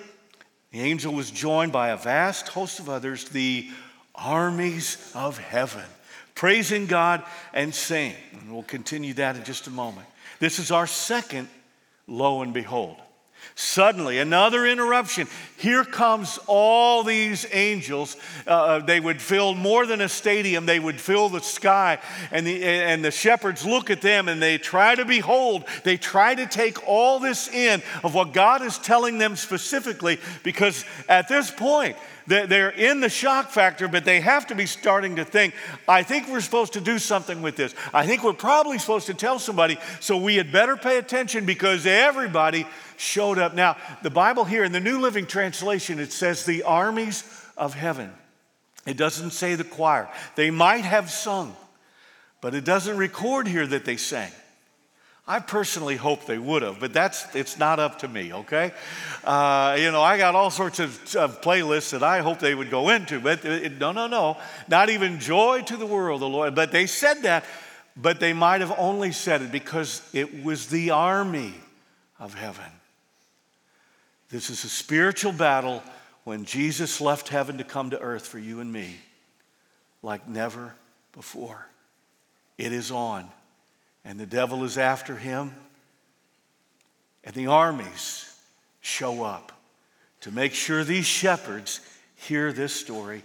the 0.72 0.79
angel 0.79 1.13
was 1.13 1.29
joined 1.29 1.74
by 1.74 1.89
a 1.89 1.98
vast 1.98 2.48
host 2.48 2.79
of 2.79 2.88
others, 2.88 3.25
the 3.25 3.69
armies 4.15 5.12
of 5.13 5.38
heaven, 5.38 5.84
praising 6.36 6.86
God 6.86 7.22
and 7.53 7.75
saying, 7.75 8.15
and 8.31 8.53
we'll 8.53 8.63
continue 8.63 9.13
that 9.15 9.36
in 9.36 9.43
just 9.43 9.67
a 9.67 9.72
moment. 9.72 10.07
This 10.39 10.57
is 10.57 10.72
our 10.72 10.88
second 10.88 11.50
lo 12.07 12.43
and 12.43 12.53
behold. 12.53 12.96
Suddenly, 13.56 14.20
another 14.20 14.66
interruption. 14.66 15.27
Here 15.58 15.84
comes 15.84 16.39
all 16.46 17.04
these 17.04 17.46
angels. 17.51 18.16
Uh, 18.46 18.51
uh, 18.51 18.80
they 18.80 19.00
would 19.00 19.22
fill 19.22 19.56
more 19.56 19.86
than 19.86 20.01
a 20.01 20.10
stadium, 20.10 20.66
they 20.66 20.80
would 20.80 21.00
fill 21.00 21.30
the 21.30 21.42
sky. 21.42 22.00
And 22.32 22.46
the, 22.46 22.63
and 22.63 23.04
the 23.04 23.12
shepherds 23.12 23.66
look 23.66 23.89
at 23.89 24.01
them 24.01 24.27
and 24.27 24.42
they 24.42 24.58
try 24.58 24.96
to 24.96 25.06
behold. 25.06 25.66
They 25.84 25.98
try 25.98 26.36
to 26.36 26.46
take 26.46 26.88
all 26.88 27.20
this 27.20 27.48
in 27.48 27.82
of 28.04 28.13
what 28.13 28.34
God 28.34 28.62
is 28.62 28.77
telling 28.77 29.18
them 29.18 29.36
specifically, 29.36 30.20
because 30.44 30.86
at 31.10 31.27
this 31.27 31.50
point, 31.50 31.96
they're 32.27 32.72
in 32.72 33.00
the 33.00 33.10
shock 33.10 33.51
factor, 33.51 33.88
but 33.88 34.04
they 34.04 34.20
have 34.20 34.48
to 34.48 34.56
be 34.56 34.66
starting 34.66 35.16
to 35.16 35.24
think, 35.24 35.54
I 35.88 36.04
think 36.04 36.27
we're 36.27 36.42
supposed 36.42 36.74
to 36.74 36.82
do 36.82 37.00
something 37.00 37.42
with 37.42 37.56
this. 37.56 37.74
I 37.94 38.06
think 38.06 38.22
we're 38.22 38.34
probably 38.34 38.80
supposed 38.80 39.08
to 39.08 39.13
tell 39.13 39.39
somebody, 39.39 39.77
so 40.01 40.18
we 40.18 40.36
had 40.36 40.51
better 40.51 40.75
pay 40.75 40.98
attention 40.98 41.46
because 41.46 41.86
everybody 41.86 42.68
showed 42.98 43.38
up. 43.38 43.54
Now, 43.54 43.77
the 44.04 44.10
Bible 44.10 44.44
here 44.44 44.63
in 44.63 44.72
the 44.72 44.80
New 44.80 45.00
Living 45.00 45.25
Translation, 45.25 46.00
it 46.00 46.12
says 46.12 46.46
the 46.46 46.63
armies 46.63 47.24
of 47.56 47.74
heaven. 47.74 48.12
It 48.86 48.98
doesn't 48.98 49.32
say 49.32 49.56
the 49.56 49.63
choir. 49.63 50.10
They 50.36 50.50
might 50.50 50.86
have 50.86 51.10
sung, 51.10 51.56
but 52.42 52.56
it 52.56 52.66
doesn't 52.66 52.98
record 52.98 53.48
here 53.48 53.68
that 53.68 53.86
they 53.86 53.98
sang. 53.98 54.32
I 55.30 55.39
personally 55.39 55.98
hope 55.98 56.25
they 56.25 56.38
would 56.38 56.62
have, 56.62 56.80
but 56.80 56.94
that's 56.94 57.36
it's 57.36 57.60
not 57.60 57.80
up 57.80 58.00
to 58.00 58.08
me, 58.08 58.32
okay? 58.32 58.72
Uh, 59.25 59.75
you 59.77 59.92
know, 59.92 60.01
I 60.01 60.18
got 60.18 60.36
all 60.36 60.50
sorts 60.50 60.80
of, 60.80 61.16
of, 61.18 61.42
playlists 61.42 61.89
that 61.89 62.01
I 62.01 62.20
hope 62.20 62.39
they 62.39 62.56
would 62.56 62.70
go 62.70 62.88
into, 62.88 63.20
but 63.20 63.44
it, 63.44 63.77
no, 63.77 63.92
no, 63.92 64.08
no, 64.08 64.38
not 64.70 64.89
even 64.89 65.20
joy 65.20 65.63
to 65.63 65.75
the 65.75 65.86
world, 65.86 66.22
the 66.22 66.30
Lord. 66.30 66.56
But 66.56 66.72
they 66.72 66.88
said 66.88 67.24
that, 67.24 67.44
but 67.98 68.22
they 68.22 68.32
might 68.32 68.62
have 68.62 68.74
only 68.77 69.12
said 69.12 69.42
it 69.42 69.51
because 69.51 70.01
it 70.13 70.46
was 70.46 70.68
the 70.68 70.92
army 70.92 71.54
of 72.20 72.34
heaven. 72.34 72.76
This 74.29 74.50
is 74.50 74.63
a 74.63 74.69
spiritual 74.69 75.31
battle 75.31 75.81
when 76.24 76.46
Jesus 76.46 77.00
left 77.00 77.29
heaven 77.29 77.57
to 77.60 77.63
come 77.63 77.91
to 77.91 78.00
earth 78.00 78.27
for 78.27 78.39
you 78.39 78.60
and 78.60 78.72
me, 78.72 78.96
like 80.03 80.27
never 80.27 80.74
before. 81.13 81.67
It 82.57 82.74
is 82.74 82.91
on 82.91 83.29
and 84.07 84.17
the 84.17 84.25
devil 84.25 84.63
is 84.63 84.77
after 84.77 85.17
him. 85.17 85.53
And 87.25 87.36
the 87.36 87.48
armies 87.48 88.34
show 88.79 89.22
up 89.24 89.51
to 90.22 90.31
make 90.31 90.53
sure 90.53 90.86
these 90.86 91.05
shepherds 91.05 91.81
hear 92.15 92.53
this 92.53 92.72
story 92.72 93.22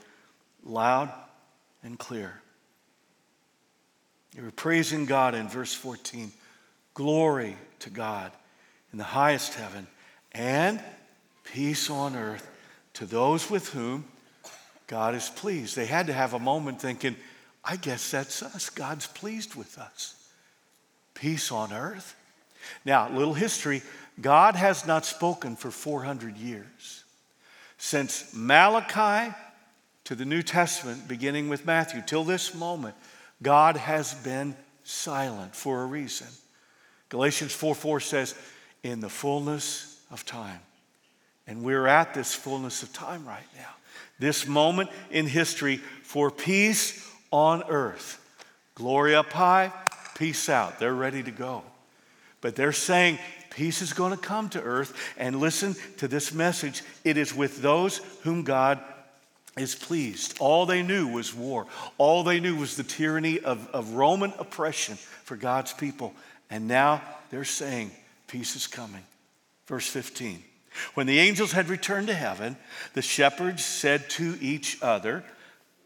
loud 0.64 1.08
and 1.84 1.96
clear. 1.96 2.42
They 4.34 4.42
were 4.42 4.50
praising 4.50 5.06
God 5.06 5.36
in 5.36 5.48
verse 5.48 5.72
14 5.72 6.32
Glory 6.94 7.56
to 7.78 7.90
God 7.90 8.32
in 8.92 8.98
the 8.98 9.04
highest 9.04 9.54
heaven, 9.54 9.86
and 10.34 10.82
peace 11.44 11.90
on 11.90 12.16
earth 12.16 12.48
to 12.94 13.06
those 13.06 13.50
with 13.50 13.68
whom 13.70 14.04
God 14.86 15.14
is 15.14 15.28
pleased. 15.28 15.76
They 15.76 15.86
had 15.86 16.06
to 16.08 16.12
have 16.12 16.34
a 16.34 16.38
moment 16.38 16.80
thinking, 16.80 17.16
I 17.64 17.76
guess 17.76 18.10
that's 18.10 18.42
us. 18.42 18.70
God's 18.70 19.06
pleased 19.06 19.54
with 19.54 19.78
us 19.78 20.16
peace 21.14 21.52
on 21.52 21.72
earth. 21.72 22.16
Now, 22.84 23.08
little 23.10 23.34
history 23.34 23.82
God 24.20 24.56
has 24.56 24.86
not 24.86 25.06
spoken 25.06 25.56
for 25.56 25.70
400 25.70 26.36
years. 26.36 27.04
Since 27.78 28.34
Malachi 28.34 29.34
to 30.04 30.14
the 30.14 30.24
New 30.24 30.42
Testament, 30.42 31.08
beginning 31.08 31.48
with 31.48 31.64
Matthew, 31.64 32.02
till 32.04 32.24
this 32.24 32.54
moment, 32.54 32.94
God 33.42 33.76
has 33.76 34.14
been 34.14 34.54
silent 34.84 35.54
for 35.54 35.82
a 35.82 35.86
reason. 35.86 36.26
Galatians 37.08 37.52
4 37.52 37.74
4 37.74 38.00
says, 38.00 38.34
in 38.82 39.00
the 39.00 39.08
fullness 39.08 39.91
of 40.12 40.24
time. 40.24 40.60
And 41.46 41.64
we're 41.64 41.86
at 41.86 42.14
this 42.14 42.34
fullness 42.34 42.82
of 42.82 42.92
time 42.92 43.26
right 43.26 43.42
now. 43.56 43.70
This 44.18 44.46
moment 44.46 44.90
in 45.10 45.26
history 45.26 45.78
for 46.04 46.30
peace 46.30 47.10
on 47.30 47.64
earth. 47.68 48.18
Glory 48.74 49.14
up 49.14 49.32
high, 49.32 49.72
peace 50.16 50.48
out. 50.48 50.78
They're 50.78 50.94
ready 50.94 51.22
to 51.22 51.30
go. 51.30 51.62
But 52.40 52.54
they're 52.54 52.72
saying 52.72 53.18
peace 53.50 53.82
is 53.82 53.92
going 53.92 54.12
to 54.12 54.18
come 54.18 54.48
to 54.50 54.62
earth. 54.62 55.14
And 55.16 55.40
listen 55.40 55.74
to 55.98 56.08
this 56.08 56.32
message 56.32 56.82
it 57.04 57.16
is 57.16 57.34
with 57.34 57.62
those 57.62 57.98
whom 58.22 58.44
God 58.44 58.78
is 59.56 59.74
pleased. 59.74 60.36
All 60.38 60.64
they 60.64 60.82
knew 60.82 61.08
was 61.08 61.34
war, 61.34 61.66
all 61.98 62.22
they 62.22 62.40
knew 62.40 62.56
was 62.56 62.76
the 62.76 62.84
tyranny 62.84 63.40
of, 63.40 63.68
of 63.70 63.94
Roman 63.94 64.32
oppression 64.38 64.96
for 65.24 65.36
God's 65.36 65.72
people. 65.72 66.14
And 66.50 66.68
now 66.68 67.02
they're 67.30 67.44
saying 67.44 67.90
peace 68.28 68.56
is 68.56 68.66
coming. 68.66 69.02
Verse 69.72 69.88
15. 69.88 70.42
When 70.92 71.06
the 71.06 71.18
angels 71.18 71.52
had 71.52 71.70
returned 71.70 72.08
to 72.08 72.14
heaven, 72.14 72.58
the 72.92 73.00
shepherds 73.00 73.64
said 73.64 74.10
to 74.10 74.36
each 74.38 74.76
other, 74.82 75.24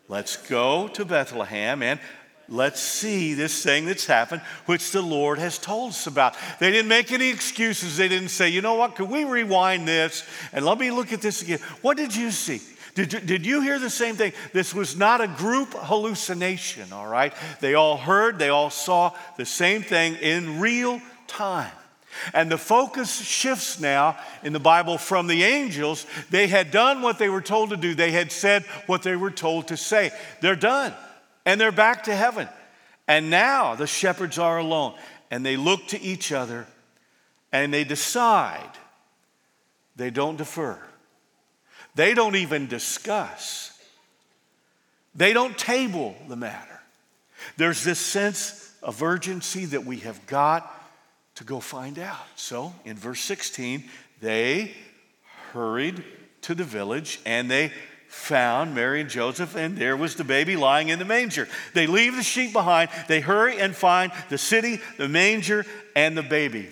Let's 0.09 0.37
go 0.37 0.89
to 0.89 1.05
Bethlehem 1.05 1.85
and 1.85 2.01
Let's 2.49 2.81
see 2.81 3.35
this 3.35 3.63
thing 3.63 3.87
that's 3.87 4.07
happened, 4.07 4.43
which 4.67 4.91
the 4.91 5.03
Lord 5.03 5.39
has 5.39 5.57
told 5.59 5.91
us 5.91 6.09
about. 6.09 6.37
They 6.59 6.73
didn't 6.73 6.89
make 6.89 7.13
any 7.13 7.29
excuses. 7.29 7.97
They 7.97 8.09
didn't 8.09 8.31
say, 8.31 8.49
you 8.49 8.61
know 8.61 8.75
what, 8.75 8.97
could 8.97 9.09
we 9.09 9.23
rewind 9.23 9.87
this 9.87 10.29
and 10.53 10.65
let 10.65 10.79
me 10.79 10.91
look 10.91 11.13
at 11.13 11.23
this 11.23 11.43
again? 11.43 11.61
What 11.83 11.97
did 11.97 12.15
you 12.15 12.33
see? 12.33 12.61
Did 12.97 13.13
you, 13.13 13.21
did 13.21 13.47
you 13.47 13.61
hear 13.61 13.79
the 13.79 13.91
same 13.91 14.17
thing? 14.17 14.33
This 14.53 14.75
was 14.75 14.97
not 14.97 15.21
a 15.21 15.29
group 15.29 15.75
hallucination, 15.75 16.93
all 16.93 17.07
right? 17.07 17.33
They 17.61 17.75
all 17.75 17.97
heard, 17.97 18.41
they 18.41 18.49
all 18.49 18.71
saw 18.71 19.13
the 19.37 19.47
same 19.47 19.83
thing 19.83 20.17
in 20.17 20.59
real 20.59 21.01
time. 21.29 21.71
And 22.33 22.51
the 22.51 22.59
focus 22.59 23.21
shifts 23.21 23.81
now 23.81 24.19
in 24.43 24.53
the 24.53 24.61
Bible 24.61 24.99
from 24.99 25.27
the 25.27 25.45
angels. 25.45 26.07
They 26.31 26.47
had 26.47 26.71
done 26.71 27.03
what 27.03 27.19
they 27.19 27.29
were 27.29 27.41
told 27.41 27.71
to 27.71 27.77
do, 27.77 27.95
they 27.95 28.13
had 28.13 28.33
said 28.33 28.65
what 28.87 29.03
they 29.03 29.17
were 29.17 29.31
told 29.31 29.69
to 29.69 29.77
say. 29.77 30.11
They're 30.41 30.57
done 30.57 30.95
and 31.45 31.61
they're 31.61 31.73
back 31.73 32.05
to 32.05 32.15
heaven. 32.15 32.49
And 33.09 33.31
now 33.31 33.75
the 33.75 33.87
shepherds 33.87 34.39
are 34.39 34.59
alone 34.59 34.95
and 35.31 35.45
they 35.45 35.57
look 35.57 35.87
to 35.89 36.01
each 36.01 36.33
other 36.33 36.67
and 37.53 37.73
they 37.73 37.85
decide. 37.85 38.71
They 39.97 40.11
don't 40.11 40.37
defer. 40.37 40.79
They 41.95 42.13
don't 42.13 42.37
even 42.37 42.67
discuss. 42.67 43.73
They 45.15 45.33
don't 45.33 45.57
table 45.57 46.15
the 46.29 46.37
matter. 46.37 46.81
There's 47.57 47.83
this 47.83 47.99
sense 47.99 48.75
of 48.83 49.03
urgency 49.03 49.65
that 49.67 49.85
we 49.85 49.99
have 49.99 50.27
got 50.27 50.71
to 51.37 51.45
go 51.45 51.61
find 51.61 51.99
out. 51.99 52.27
So 52.35 52.75
in 52.85 52.97
verse 52.97 53.21
16, 53.21 53.85
they 54.21 54.73
hurried 55.53 56.03
to 56.43 56.55
the 56.55 56.65
village 56.65 57.21
and 57.25 57.51
they 57.51 57.73
found 58.09 58.75
Mary 58.75 59.01
and 59.01 59.11
Joseph, 59.11 59.57
and 59.57 59.77
there 59.77 59.97
was 59.97 60.15
the 60.15 60.25
baby 60.25 60.57
lying 60.57 60.89
in 60.89 60.99
the 60.99 61.05
manger. 61.05 61.49
They 61.75 61.87
leave 61.87 62.17
the 62.17 62.23
sheep 62.23 62.53
behind, 62.53 62.89
they 63.09 63.21
hurry 63.21 63.59
and 63.59 63.75
find 63.75 64.13
the 64.31 64.39
city, 64.39 64.81
the 64.97 65.09
manger, 65.09 65.67
and 65.95 66.17
the 66.17 66.23
baby. 66.23 66.69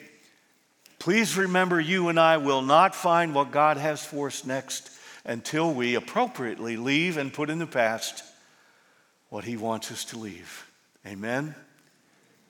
Please 0.98 1.36
remember, 1.36 1.78
you 1.78 2.08
and 2.08 2.18
I 2.18 2.38
will 2.38 2.62
not 2.62 2.94
find 2.94 3.34
what 3.34 3.50
God 3.50 3.76
has 3.76 4.02
for 4.04 4.28
us 4.28 4.46
next 4.46 4.90
until 5.26 5.72
we 5.72 5.96
appropriately 5.96 6.76
leave 6.76 7.18
and 7.18 7.32
put 7.32 7.50
in 7.50 7.58
the 7.58 7.66
past 7.66 8.24
what 9.28 9.44
He 9.44 9.56
wants 9.56 9.92
us 9.92 10.04
to 10.06 10.18
leave. 10.18 10.70
Amen? 11.06 11.54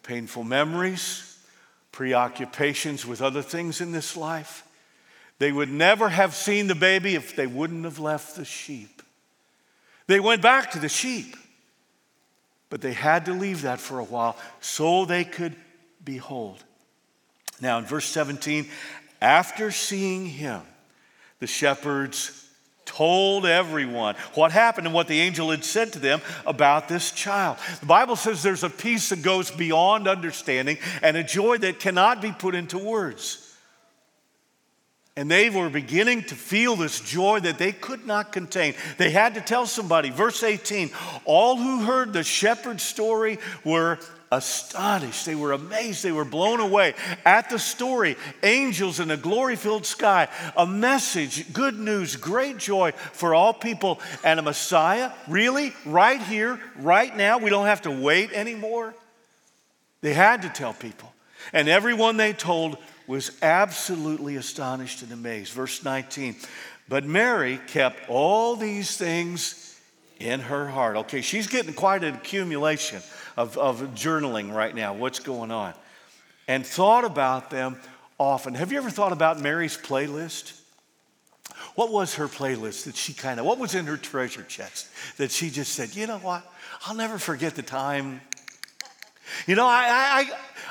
Painful 0.04 0.44
memories, 0.44 1.33
preoccupations 1.94 3.06
with 3.06 3.22
other 3.22 3.40
things 3.40 3.80
in 3.80 3.92
this 3.92 4.16
life 4.16 4.64
they 5.38 5.50
would 5.52 5.70
never 5.70 6.08
have 6.08 6.34
seen 6.34 6.66
the 6.66 6.74
baby 6.74 7.14
if 7.14 7.34
they 7.34 7.46
wouldn't 7.46 7.84
have 7.84 7.98
left 7.98 8.36
the 8.36 8.44
sheep. 8.44 9.02
They 10.06 10.20
went 10.20 10.42
back 10.42 10.70
to 10.72 10.78
the 10.78 10.88
sheep, 10.88 11.36
but 12.70 12.80
they 12.80 12.92
had 12.92 13.24
to 13.26 13.32
leave 13.32 13.62
that 13.62 13.80
for 13.80 13.98
a 13.98 14.04
while 14.04 14.36
so 14.60 15.04
they 15.04 15.24
could 15.24 15.56
behold. 16.04 16.62
Now, 17.60 17.78
in 17.78 17.84
verse 17.84 18.06
17, 18.06 18.68
after 19.20 19.70
seeing 19.70 20.26
him, 20.26 20.62
the 21.40 21.46
shepherds 21.46 22.43
told 22.94 23.44
everyone 23.44 24.14
what 24.34 24.52
happened 24.52 24.86
and 24.86 24.94
what 24.94 25.08
the 25.08 25.20
angel 25.20 25.50
had 25.50 25.64
said 25.64 25.92
to 25.92 25.98
them 25.98 26.20
about 26.46 26.88
this 26.88 27.10
child. 27.10 27.56
The 27.80 27.86
Bible 27.86 28.16
says 28.16 28.42
there's 28.42 28.64
a 28.64 28.70
peace 28.70 29.08
that 29.08 29.22
goes 29.22 29.50
beyond 29.50 30.06
understanding 30.06 30.78
and 31.02 31.16
a 31.16 31.24
joy 31.24 31.58
that 31.58 31.80
cannot 31.80 32.22
be 32.22 32.32
put 32.32 32.54
into 32.54 32.78
words. 32.78 33.40
And 35.16 35.30
they 35.30 35.48
were 35.48 35.70
beginning 35.70 36.22
to 36.24 36.34
feel 36.34 36.74
this 36.74 37.00
joy 37.00 37.38
that 37.40 37.58
they 37.58 37.70
could 37.70 38.04
not 38.04 38.32
contain. 38.32 38.74
They 38.98 39.10
had 39.10 39.34
to 39.34 39.40
tell 39.40 39.64
somebody. 39.66 40.10
Verse 40.10 40.42
18 40.42 40.90
All 41.24 41.56
who 41.56 41.84
heard 41.84 42.12
the 42.12 42.24
shepherd's 42.24 42.82
story 42.82 43.38
were 43.64 43.98
astonished. 44.30 45.26
They 45.26 45.34
were 45.34 45.52
amazed. 45.52 46.02
They 46.02 46.12
were 46.12 46.24
blown 46.24 46.60
away 46.60 46.94
at 47.24 47.50
the 47.50 47.58
story. 47.58 48.16
Angels 48.42 49.00
in 49.00 49.10
a 49.10 49.16
glory 49.16 49.56
filled 49.56 49.86
sky, 49.86 50.28
a 50.56 50.66
message, 50.66 51.52
good 51.52 51.78
news, 51.78 52.16
great 52.16 52.58
joy 52.58 52.92
for 53.12 53.34
all 53.34 53.52
people, 53.52 54.00
and 54.24 54.38
a 54.38 54.42
Messiah. 54.42 55.10
Really? 55.28 55.72
Right 55.86 56.20
here, 56.20 56.60
right 56.76 57.14
now? 57.16 57.38
We 57.38 57.50
don't 57.50 57.66
have 57.66 57.82
to 57.82 57.90
wait 57.90 58.32
anymore. 58.32 58.94
They 60.00 60.14
had 60.14 60.42
to 60.42 60.48
tell 60.48 60.74
people. 60.74 61.12
And 61.52 61.68
everyone 61.68 62.16
they 62.16 62.32
told 62.32 62.78
was 63.06 63.30
absolutely 63.42 64.36
astonished 64.36 65.02
and 65.02 65.12
amazed. 65.12 65.52
Verse 65.52 65.84
19. 65.84 66.36
But 66.88 67.04
Mary 67.04 67.58
kept 67.66 68.08
all 68.08 68.56
these 68.56 68.96
things 68.96 69.78
in 70.18 70.40
her 70.40 70.68
heart. 70.68 70.96
Okay, 70.96 71.20
she's 71.20 71.46
getting 71.46 71.74
quite 71.74 72.04
an 72.04 72.14
accumulation 72.14 73.02
of, 73.36 73.56
of 73.58 73.80
journaling 73.94 74.52
right 74.54 74.74
now, 74.74 74.94
what's 74.94 75.18
going 75.18 75.50
on, 75.50 75.74
and 76.46 76.66
thought 76.66 77.04
about 77.04 77.50
them 77.50 77.78
often. 78.18 78.54
Have 78.54 78.72
you 78.72 78.78
ever 78.78 78.90
thought 78.90 79.12
about 79.12 79.40
Mary's 79.40 79.76
playlist? 79.76 80.60
What 81.74 81.90
was 81.90 82.14
her 82.14 82.28
playlist 82.28 82.84
that 82.84 82.96
she 82.96 83.12
kind 83.12 83.40
of, 83.40 83.46
what 83.46 83.58
was 83.58 83.74
in 83.74 83.86
her 83.86 83.96
treasure 83.96 84.42
chest 84.42 84.88
that 85.18 85.30
she 85.30 85.50
just 85.50 85.72
said, 85.72 85.94
you 85.94 86.06
know 86.06 86.18
what? 86.18 86.44
I'll 86.86 86.94
never 86.94 87.18
forget 87.18 87.54
the 87.54 87.62
time. 87.62 88.20
You 89.46 89.54
know, 89.54 89.66
I, 89.66 90.26
I, 90.26 90.30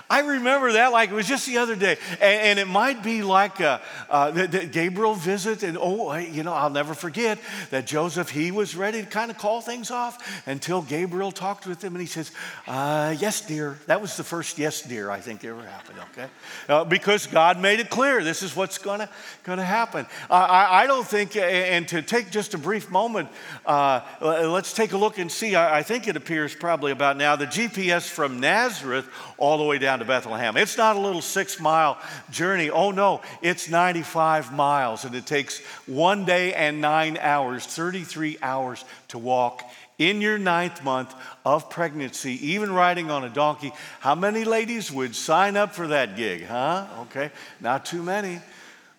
I 0.10 0.20
remember 0.22 0.74
that 0.74 0.92
like 0.92 1.10
it 1.10 1.14
was 1.14 1.28
just 1.28 1.46
the 1.48 1.58
other 1.58 1.76
day. 1.76 1.98
And, 2.14 2.22
and 2.22 2.60
it 2.60 2.68
might 2.68 3.04
be 3.04 3.24
like 3.24 3.60
a, 3.60 3.82
uh, 4.10 4.32
the 4.32 4.66
Gabriel 4.66 5.16
visit. 5.16 5.64
And 5.64 5.78
oh, 5.80 6.16
you 6.16 6.44
know, 6.44 6.54
I'll 6.54 6.70
never 6.70 6.94
forget 6.94 7.40
that 7.72 7.88
Joseph, 7.88 8.30
he 8.30 8.52
was 8.52 8.76
ready 8.76 9.02
to 9.02 9.08
kind 9.08 9.32
of 9.32 9.38
call 9.38 9.62
things 9.62 9.92
off 9.92 10.44
until 10.48 10.82
Gabriel 10.82 11.32
talked 11.32 11.66
with 11.66 11.84
him 11.84 11.94
and 11.94 12.02
he 12.02 12.08
says, 12.08 12.32
uh, 12.68 13.16
Yes, 13.20 13.42
dear. 13.42 13.80
That 13.88 14.02
was 14.02 14.18
the 14.18 14.24
first 14.24 14.58
yes, 14.58 14.82
dear, 14.82 15.10
I 15.10 15.20
think 15.20 15.44
ever 15.44 15.62
happened, 15.62 16.00
okay? 16.12 16.28
Uh, 16.70 16.84
because 16.84 17.28
God 17.28 17.60
made 17.60 17.80
it 17.80 17.90
clear 17.90 18.24
this 18.24 18.44
is 18.44 18.56
what's 18.56 18.78
to 18.78 19.10
gonna 19.44 19.66
happen. 19.66 20.06
I, 20.30 20.84
I, 20.84 20.88
don't 20.88 21.08
think, 21.08 21.36
and 21.36 21.88
to 21.90 22.02
take 22.02 22.32
just 22.32 22.54
a 22.54 22.58
brief 22.58 22.90
moment, 22.90 23.30
uh, 23.66 24.02
let's 24.22 24.74
take 24.74 24.94
a 24.94 24.98
look 24.98 25.18
and 25.18 25.32
see. 25.32 25.56
I, 25.56 25.80
I 25.80 25.84
think 25.84 26.08
it 26.08 26.16
appears 26.16 26.56
probably 26.56 26.92
about 26.92 27.18
now 27.18 27.36
the 27.36 27.46
GPS 27.46 28.10
from 28.10 28.40
Nazareth 28.40 29.06
all 29.44 29.58
the 29.58 29.64
way 29.66 29.78
down 29.78 30.00
to 30.00 30.06
Bethlehem. 30.06 30.56
It's 30.56 30.78
not 30.78 30.96
a 30.96 31.00
little 31.00 31.22
six 31.22 31.60
mile 31.60 31.98
journey. 32.32 32.70
Oh 32.70 32.92
no, 32.92 33.22
it's 33.42 33.68
95 33.68 34.54
miles 34.54 35.04
and 35.04 35.14
it 35.14 35.26
takes 35.26 35.60
one 35.86 36.24
day 36.24 36.54
and 36.54 36.80
nine 36.80 37.18
hours, 37.18 37.66
33 37.66 38.38
hours 38.42 38.86
to 39.10 39.18
walk 39.18 39.62
in 39.98 40.22
your 40.22 40.38
ninth 40.38 40.82
month 40.86 41.14
of 41.44 41.70
pregnancy, 41.70 42.52
even 42.52 42.72
riding 42.72 43.12
on 43.12 43.26
a 43.26 43.30
donkey. 43.30 43.74
How 44.00 44.16
many 44.16 44.46
ladies 44.46 44.90
would 44.90 45.14
sign 45.14 45.58
up 45.58 45.76
for 45.76 45.88
that 45.88 46.16
gig, 46.16 46.46
huh? 46.46 46.88
Okay, 47.02 47.30
not 47.60 47.86
too 47.86 48.02
many. 48.02 48.40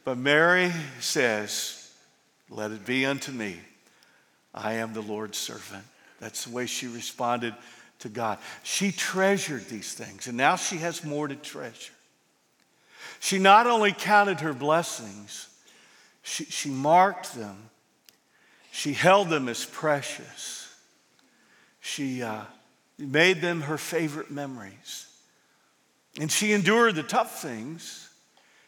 But 0.04 0.18
Mary 0.18 0.70
says, 1.00 1.90
Let 2.50 2.70
it 2.70 2.84
be 2.84 3.06
unto 3.06 3.32
me. 3.32 3.60
I 4.54 4.74
am 4.74 4.92
the 4.92 5.00
Lord's 5.00 5.38
servant. 5.38 5.84
That's 6.20 6.44
the 6.44 6.54
way 6.54 6.66
she 6.66 6.86
responded 6.86 7.54
to 8.04 8.10
God. 8.10 8.38
She 8.62 8.92
treasured 8.92 9.66
these 9.68 9.94
things, 9.94 10.26
and 10.26 10.36
now 10.36 10.56
she 10.56 10.76
has 10.76 11.02
more 11.04 11.26
to 11.26 11.34
treasure. 11.34 11.92
She 13.18 13.38
not 13.38 13.66
only 13.66 13.92
counted 13.92 14.40
her 14.40 14.52
blessings, 14.52 15.48
she, 16.22 16.44
she 16.44 16.68
marked 16.68 17.34
them, 17.34 17.56
she 18.72 18.92
held 18.92 19.30
them 19.30 19.48
as 19.48 19.64
precious. 19.64 20.70
She 21.80 22.22
uh, 22.22 22.42
made 22.98 23.40
them 23.40 23.62
her 23.62 23.78
favorite 23.78 24.30
memories. 24.30 25.06
And 26.20 26.30
she 26.30 26.52
endured 26.52 26.94
the 26.94 27.02
tough 27.02 27.40
things, 27.40 28.10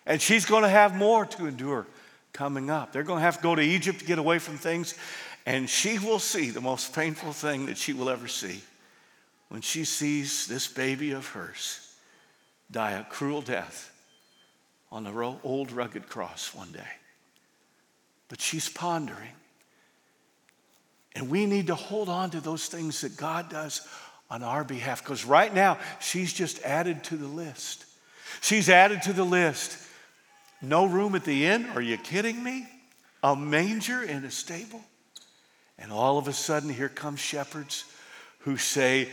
and 0.06 0.20
she's 0.20 0.46
going 0.46 0.62
to 0.62 0.68
have 0.68 0.96
more 0.96 1.26
to 1.26 1.46
endure 1.46 1.86
coming 2.32 2.70
up. 2.70 2.92
They're 2.92 3.02
going 3.02 3.18
to 3.18 3.24
have 3.24 3.36
to 3.36 3.42
go 3.42 3.54
to 3.54 3.62
Egypt 3.62 3.98
to 3.98 4.04
get 4.06 4.18
away 4.18 4.38
from 4.38 4.56
things, 4.56 4.94
and 5.44 5.68
she 5.68 5.98
will 5.98 6.20
see 6.20 6.48
the 6.48 6.62
most 6.62 6.94
painful 6.94 7.32
thing 7.32 7.66
that 7.66 7.76
she 7.76 7.92
will 7.92 8.08
ever 8.08 8.28
see 8.28 8.62
when 9.48 9.60
she 9.60 9.84
sees 9.84 10.46
this 10.46 10.66
baby 10.66 11.12
of 11.12 11.26
hers 11.28 11.94
die 12.70 12.92
a 12.92 13.04
cruel 13.04 13.42
death 13.42 13.92
on 14.90 15.04
the 15.04 15.36
old 15.42 15.72
rugged 15.72 16.08
cross 16.08 16.54
one 16.54 16.72
day. 16.72 16.88
But 18.28 18.40
she's 18.40 18.68
pondering. 18.68 19.32
And 21.14 21.30
we 21.30 21.46
need 21.46 21.68
to 21.68 21.74
hold 21.74 22.08
on 22.08 22.30
to 22.30 22.40
those 22.40 22.66
things 22.66 23.00
that 23.00 23.16
God 23.16 23.48
does 23.48 23.86
on 24.28 24.42
our 24.42 24.64
behalf 24.64 25.02
because 25.02 25.24
right 25.24 25.52
now 25.52 25.78
she's 26.00 26.32
just 26.32 26.62
added 26.62 27.04
to 27.04 27.16
the 27.16 27.28
list. 27.28 27.84
She's 28.40 28.68
added 28.68 29.02
to 29.02 29.12
the 29.12 29.24
list. 29.24 29.78
No 30.60 30.86
room 30.86 31.14
at 31.14 31.24
the 31.24 31.46
inn? 31.46 31.66
Are 31.74 31.80
you 31.80 31.96
kidding 31.96 32.42
me? 32.42 32.66
A 33.22 33.36
manger 33.36 34.02
in 34.02 34.24
a 34.24 34.30
stable? 34.30 34.82
And 35.78 35.92
all 35.92 36.18
of 36.18 36.28
a 36.28 36.32
sudden, 36.32 36.70
here 36.70 36.88
come 36.88 37.16
shepherds 37.16 37.84
who 38.40 38.56
say, 38.56 39.08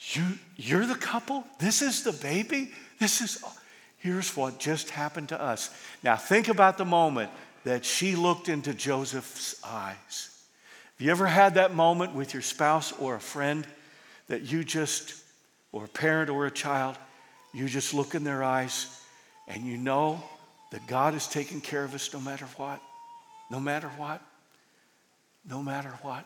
you, 0.00 0.24
you're 0.56 0.86
the 0.86 0.94
couple? 0.94 1.44
This 1.58 1.82
is 1.82 2.04
the 2.04 2.12
baby? 2.12 2.70
This 3.00 3.20
is, 3.20 3.42
here's 3.98 4.36
what 4.36 4.58
just 4.58 4.90
happened 4.90 5.30
to 5.30 5.40
us. 5.40 5.70
Now, 6.02 6.16
think 6.16 6.48
about 6.48 6.78
the 6.78 6.84
moment 6.84 7.30
that 7.64 7.84
she 7.84 8.14
looked 8.14 8.48
into 8.48 8.72
Joseph's 8.72 9.60
eyes. 9.64 10.34
Have 10.96 11.04
you 11.04 11.10
ever 11.10 11.26
had 11.26 11.54
that 11.54 11.74
moment 11.74 12.14
with 12.14 12.32
your 12.32 12.42
spouse 12.42 12.92
or 12.92 13.16
a 13.16 13.20
friend 13.20 13.66
that 14.28 14.50
you 14.50 14.64
just, 14.64 15.14
or 15.72 15.84
a 15.84 15.88
parent 15.88 16.30
or 16.30 16.46
a 16.46 16.50
child, 16.50 16.96
you 17.52 17.68
just 17.68 17.92
look 17.92 18.14
in 18.14 18.24
their 18.24 18.44
eyes 18.44 18.86
and 19.48 19.64
you 19.64 19.76
know 19.76 20.22
that 20.70 20.86
God 20.86 21.14
is 21.14 21.26
taking 21.26 21.60
care 21.60 21.82
of 21.82 21.94
us 21.94 22.12
no 22.12 22.20
matter 22.20 22.46
what? 22.56 22.80
No 23.50 23.58
matter 23.58 23.88
what? 23.96 24.22
No 25.48 25.62
matter 25.62 25.92
what? 26.02 26.24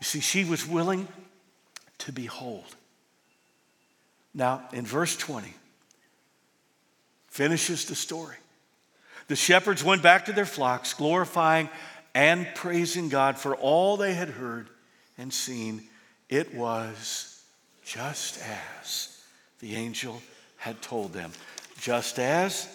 You 0.00 0.04
see, 0.04 0.20
she 0.20 0.44
was 0.44 0.66
willing 0.66 1.08
to 1.98 2.12
behold. 2.12 2.76
Now, 4.34 4.68
in 4.72 4.86
verse 4.86 5.16
20, 5.16 5.52
finishes 7.28 7.86
the 7.86 7.94
story. 7.94 8.36
The 9.28 9.36
shepherds 9.36 9.84
went 9.84 10.02
back 10.02 10.26
to 10.26 10.32
their 10.32 10.46
flocks, 10.46 10.94
glorifying 10.94 11.68
and 12.14 12.46
praising 12.54 13.08
God 13.08 13.38
for 13.38 13.54
all 13.56 13.96
they 13.96 14.14
had 14.14 14.28
heard 14.28 14.68
and 15.18 15.32
seen. 15.32 15.82
It 16.28 16.54
was 16.54 17.42
just 17.84 18.40
as 18.42 19.22
the 19.60 19.74
angel 19.74 20.22
had 20.56 20.80
told 20.82 21.12
them. 21.12 21.32
Just 21.80 22.18
as, 22.18 22.68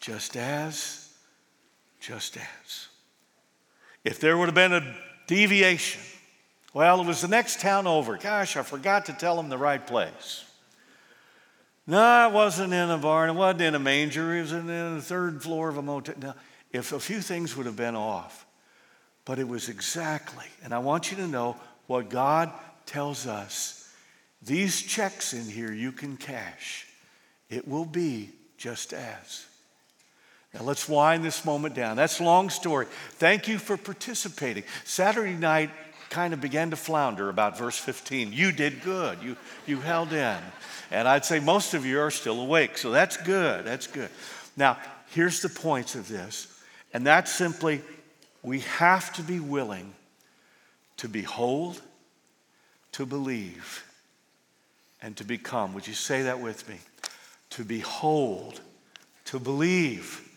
just 0.00 0.36
as, 0.36 1.08
just 2.00 2.36
as. 2.36 2.88
If 4.04 4.20
there 4.20 4.36
would 4.36 4.46
have 4.46 4.54
been 4.54 4.72
a 4.72 4.96
deviation, 5.26 6.00
well, 6.72 7.00
it 7.00 7.06
was 7.06 7.20
the 7.20 7.28
next 7.28 7.60
town 7.60 7.86
over. 7.86 8.16
Gosh, 8.16 8.56
I 8.56 8.62
forgot 8.62 9.06
to 9.06 9.12
tell 9.12 9.38
him 9.38 9.48
the 9.48 9.58
right 9.58 9.84
place. 9.84 10.44
No, 11.86 12.28
it 12.28 12.32
wasn't 12.32 12.72
in 12.72 12.90
a 12.90 12.98
barn. 12.98 13.30
It 13.30 13.34
wasn't 13.34 13.62
in 13.62 13.74
a 13.74 13.80
manger. 13.80 14.36
It 14.36 14.42
was 14.42 14.52
in 14.52 14.66
the 14.66 15.02
third 15.02 15.42
floor 15.42 15.68
of 15.68 15.76
a 15.76 15.82
motel. 15.82 16.14
Now, 16.20 16.34
if 16.72 16.92
a 16.92 17.00
few 17.00 17.20
things 17.20 17.56
would 17.56 17.66
have 17.66 17.76
been 17.76 17.96
off, 17.96 18.46
but 19.24 19.38
it 19.38 19.48
was 19.48 19.68
exactly, 19.68 20.46
and 20.62 20.72
I 20.72 20.78
want 20.78 21.10
you 21.10 21.16
to 21.18 21.26
know 21.26 21.56
what 21.86 22.08
God 22.08 22.52
tells 22.86 23.26
us. 23.26 23.92
These 24.42 24.82
checks 24.82 25.32
in 25.34 25.48
here 25.48 25.72
you 25.72 25.92
can 25.92 26.16
cash. 26.16 26.86
It 27.48 27.66
will 27.66 27.84
be 27.84 28.30
just 28.56 28.92
as. 28.92 29.46
Now 30.54 30.62
let's 30.62 30.88
wind 30.88 31.24
this 31.24 31.44
moment 31.44 31.74
down. 31.74 31.96
That's 31.96 32.20
a 32.20 32.24
long 32.24 32.50
story. 32.50 32.86
Thank 33.12 33.48
you 33.48 33.58
for 33.58 33.76
participating. 33.76 34.64
Saturday 34.84 35.34
night 35.34 35.70
kind 36.10 36.34
of 36.34 36.40
began 36.40 36.70
to 36.70 36.76
flounder 36.76 37.28
about 37.28 37.56
verse 37.56 37.78
15. 37.78 38.32
You 38.32 38.52
did 38.52 38.82
good. 38.82 39.22
You, 39.22 39.36
you 39.66 39.80
held 39.80 40.12
in. 40.12 40.38
And 40.90 41.08
I'd 41.08 41.24
say 41.24 41.38
most 41.38 41.72
of 41.72 41.86
you 41.86 42.00
are 42.00 42.10
still 42.10 42.40
awake. 42.40 42.76
So 42.76 42.90
that's 42.90 43.16
good. 43.16 43.64
That's 43.64 43.86
good. 43.86 44.10
Now, 44.56 44.76
here's 45.10 45.40
the 45.40 45.48
points 45.48 45.94
of 45.94 46.08
this. 46.08 46.48
And 46.92 47.06
that's 47.06 47.32
simply 47.32 47.80
we 48.42 48.60
have 48.60 49.12
to 49.14 49.22
be 49.22 49.38
willing 49.38 49.94
to 50.96 51.08
behold, 51.08 51.80
to 52.92 53.06
believe, 53.06 53.84
and 55.00 55.16
to 55.16 55.24
become. 55.24 55.72
Would 55.74 55.86
you 55.86 55.94
say 55.94 56.22
that 56.22 56.40
with 56.40 56.68
me? 56.68 56.76
To 57.50 57.64
behold, 57.64 58.60
to 59.26 59.38
believe, 59.38 60.28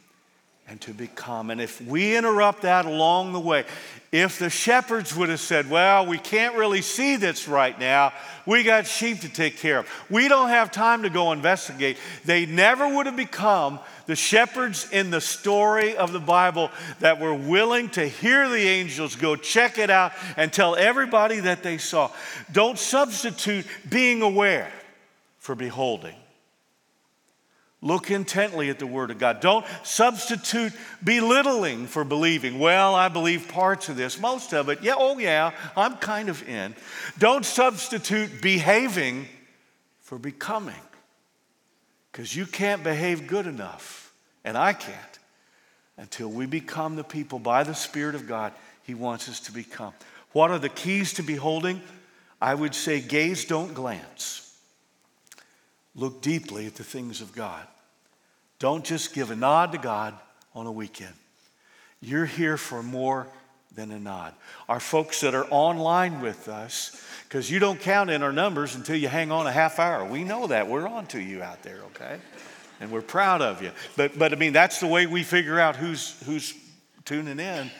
and 0.73 0.81
to 0.81 0.91
become. 0.91 1.51
And 1.51 1.61
if 1.61 1.79
we 1.81 2.17
interrupt 2.17 2.63
that 2.63 2.87
along 2.87 3.31
the 3.31 3.39
way, 3.39 3.63
if 4.11 4.39
the 4.39 4.49
shepherds 4.49 5.15
would 5.15 5.29
have 5.29 5.39
said, 5.39 5.69
Well, 5.69 6.07
we 6.07 6.17
can't 6.17 6.55
really 6.55 6.81
see 6.81 7.15
this 7.15 7.47
right 7.47 7.79
now, 7.79 8.11
we 8.47 8.63
got 8.63 8.87
sheep 8.87 9.19
to 9.19 9.29
take 9.29 9.57
care 9.57 9.77
of, 9.77 10.05
we 10.09 10.27
don't 10.27 10.49
have 10.49 10.71
time 10.71 11.03
to 11.03 11.11
go 11.11 11.31
investigate, 11.31 11.97
they 12.25 12.47
never 12.47 12.87
would 12.87 13.05
have 13.05 13.15
become 13.15 13.79
the 14.07 14.15
shepherds 14.15 14.89
in 14.91 15.11
the 15.11 15.21
story 15.21 15.95
of 15.95 16.11
the 16.11 16.19
Bible 16.19 16.71
that 17.01 17.19
were 17.19 17.35
willing 17.35 17.87
to 17.89 18.07
hear 18.07 18.49
the 18.49 18.67
angels 18.67 19.15
go 19.15 19.35
check 19.35 19.77
it 19.77 19.91
out 19.91 20.11
and 20.37 20.51
tell 20.51 20.75
everybody 20.75 21.41
that 21.41 21.61
they 21.61 21.77
saw. 21.77 22.09
Don't 22.51 22.79
substitute 22.79 23.67
being 23.87 24.23
aware 24.23 24.71
for 25.37 25.53
beholding. 25.53 26.15
Look 27.83 28.09
intently 28.09 28.69
at 28.69 28.79
the 28.79 28.87
Word 28.87 29.11
of 29.11 29.19
God. 29.19 29.41
Don't 29.41 29.65
substitute 29.83 30.71
belittling 31.03 31.85
for 31.85 32.05
believing. 32.05 32.57
Well, 32.57 32.95
I 32.95 33.09
believe 33.09 33.49
parts 33.49 33.89
of 33.89 33.97
this, 33.97 34.21
most 34.21 34.53
of 34.53 34.69
it. 34.69 34.81
Yeah, 34.81 34.93
oh, 34.97 35.19
yeah, 35.19 35.51
I'm 35.75 35.97
kind 35.97 36.29
of 36.29 36.47
in. 36.47 36.75
Don't 37.19 37.45
substitute 37.45 38.41
behaving 38.41 39.27
for 39.99 40.17
becoming. 40.17 40.79
Because 42.09 42.33
you 42.33 42.45
can't 42.45 42.85
behave 42.85 43.27
good 43.27 43.47
enough, 43.47 44.13
and 44.45 44.57
I 44.57 44.71
can't, 44.71 45.19
until 45.97 46.29
we 46.29 46.45
become 46.45 46.95
the 46.95 47.03
people 47.03 47.37
by 47.37 47.63
the 47.63 47.75
Spirit 47.75 48.15
of 48.15 48.29
God 48.29 48.53
He 48.83 48.93
wants 48.93 49.27
us 49.27 49.41
to 49.41 49.51
become. 49.51 49.91
What 50.31 50.51
are 50.51 50.59
the 50.59 50.69
keys 50.69 51.11
to 51.15 51.21
beholding? 51.21 51.81
I 52.41 52.55
would 52.55 52.75
say 52.75 53.01
gaze, 53.01 53.43
don't 53.43 53.73
glance. 53.73 54.57
Look 55.95 56.21
deeply 56.21 56.65
at 56.65 56.75
the 56.75 56.83
things 56.85 57.19
of 57.19 57.35
God. 57.35 57.67
Don't 58.59 58.85
just 58.85 59.13
give 59.13 59.31
a 59.31 59.35
nod 59.35 59.71
to 59.73 59.77
God 59.77 60.13
on 60.55 60.67
a 60.67 60.71
weekend. 60.71 61.13
You're 62.01 62.25
here 62.25 62.57
for 62.57 62.83
more 62.83 63.27
than 63.75 63.91
a 63.91 63.99
nod. 63.99 64.33
Our 64.69 64.79
folks 64.79 65.21
that 65.21 65.33
are 65.33 65.45
online 65.49 66.21
with 66.21 66.47
us, 66.47 67.03
because 67.23 67.49
you 67.49 67.59
don't 67.59 67.79
count 67.79 68.09
in 68.09 68.21
our 68.21 68.31
numbers 68.31 68.75
until 68.75 68.95
you 68.95 69.07
hang 69.07 69.31
on 69.31 69.47
a 69.47 69.51
half 69.51 69.79
hour. 69.79 70.05
We 70.05 70.23
know 70.23 70.47
that. 70.47 70.67
We're 70.67 70.87
on 70.87 71.07
to 71.07 71.19
you 71.19 71.41
out 71.41 71.63
there, 71.63 71.79
okay? 71.95 72.19
And 72.79 72.91
we're 72.91 73.01
proud 73.01 73.41
of 73.41 73.61
you. 73.61 73.71
But, 73.95 74.17
but 74.17 74.33
I 74.33 74.35
mean, 74.35 74.53
that's 74.53 74.79
the 74.79 74.87
way 74.87 75.07
we 75.07 75.23
figure 75.23 75.59
out 75.59 75.75
who's, 75.75 76.21
who's 76.25 76.53
tuning 77.05 77.39
in. 77.39 77.71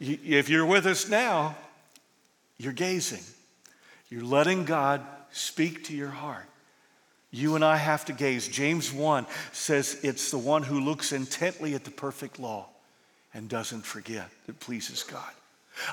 If 0.00 0.48
you're 0.48 0.66
with 0.66 0.86
us 0.86 1.08
now, 1.08 1.56
you're 2.58 2.72
gazing. 2.72 3.22
You're 4.10 4.24
letting 4.24 4.64
God 4.64 5.00
speak 5.30 5.84
to 5.84 5.94
your 5.94 6.10
heart. 6.10 6.46
You 7.30 7.54
and 7.56 7.64
I 7.64 7.76
have 7.76 8.06
to 8.06 8.12
gaze. 8.12 8.48
James 8.48 8.92
1 8.92 9.26
says 9.52 9.98
it's 10.02 10.30
the 10.30 10.38
one 10.38 10.62
who 10.62 10.80
looks 10.80 11.12
intently 11.12 11.74
at 11.74 11.84
the 11.84 11.90
perfect 11.90 12.38
law 12.38 12.68
and 13.34 13.48
doesn't 13.48 13.82
forget 13.82 14.28
that 14.46 14.60
pleases 14.60 15.02
God. 15.02 15.30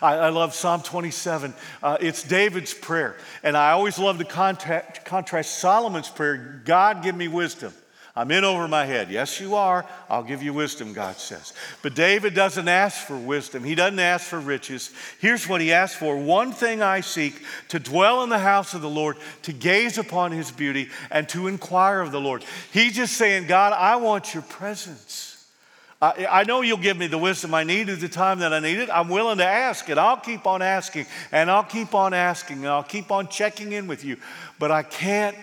I, 0.01 0.15
I 0.15 0.29
love 0.29 0.53
Psalm 0.53 0.81
27. 0.81 1.53
Uh, 1.83 1.97
it's 1.99 2.23
David's 2.23 2.73
prayer. 2.73 3.17
And 3.43 3.55
I 3.55 3.71
always 3.71 3.99
love 3.99 4.17
to 4.17 4.25
contact, 4.25 5.05
contrast 5.05 5.59
Solomon's 5.59 6.09
prayer 6.09 6.61
God, 6.65 7.03
give 7.03 7.15
me 7.15 7.27
wisdom. 7.27 7.73
I'm 8.17 8.31
in 8.31 8.45
over 8.45 8.65
my 8.69 8.85
head. 8.85 9.11
Yes, 9.11 9.41
you 9.41 9.55
are. 9.55 9.85
I'll 10.09 10.23
give 10.23 10.41
you 10.41 10.53
wisdom, 10.53 10.93
God 10.93 11.17
says. 11.17 11.51
But 11.81 11.95
David 11.95 12.33
doesn't 12.33 12.69
ask 12.69 13.05
for 13.05 13.17
wisdom. 13.17 13.65
He 13.65 13.75
doesn't 13.75 13.99
ask 13.99 14.25
for 14.25 14.39
riches. 14.39 14.93
Here's 15.19 15.49
what 15.49 15.59
he 15.59 15.73
asks 15.73 15.97
for 15.97 16.15
One 16.15 16.53
thing 16.53 16.81
I 16.81 17.01
seek 17.01 17.41
to 17.69 17.79
dwell 17.79 18.23
in 18.23 18.29
the 18.29 18.39
house 18.39 18.73
of 18.73 18.81
the 18.81 18.89
Lord, 18.89 19.17
to 19.41 19.51
gaze 19.51 19.97
upon 19.97 20.31
his 20.31 20.49
beauty, 20.49 20.89
and 21.11 21.27
to 21.29 21.47
inquire 21.47 21.99
of 21.99 22.13
the 22.13 22.21
Lord. 22.21 22.45
He's 22.71 22.95
just 22.95 23.17
saying, 23.17 23.47
God, 23.47 23.73
I 23.73 23.97
want 23.97 24.33
your 24.33 24.43
presence. 24.43 25.45
I, 26.01 26.27
I 26.29 26.43
know 26.43 26.61
you'll 26.61 26.77
give 26.77 26.95
me 26.95 27.07
the 27.07 27.17
wisdom 27.17 27.53
I 27.53 27.65
need 27.65 27.89
at 27.89 27.99
the 27.99 28.07
time 28.07 28.39
that 28.39 28.53
I 28.53 28.59
need 28.59 28.77
it. 28.77 28.89
I'm 28.89 29.09
willing 29.09 29.39
to 29.39 29.45
ask 29.45 29.89
it. 29.89 29.97
I'll 29.97 30.17
keep 30.17 30.47
on 30.47 30.61
asking, 30.61 31.05
and 31.33 31.51
I'll 31.51 31.63
keep 31.63 31.93
on 31.93 32.13
asking, 32.13 32.59
and 32.59 32.67
I'll 32.67 32.83
keep 32.83 33.11
on 33.11 33.27
checking 33.27 33.73
in 33.73 33.87
with 33.87 34.05
you. 34.05 34.15
But 34.57 34.71
I 34.71 34.83
can't 34.83 35.35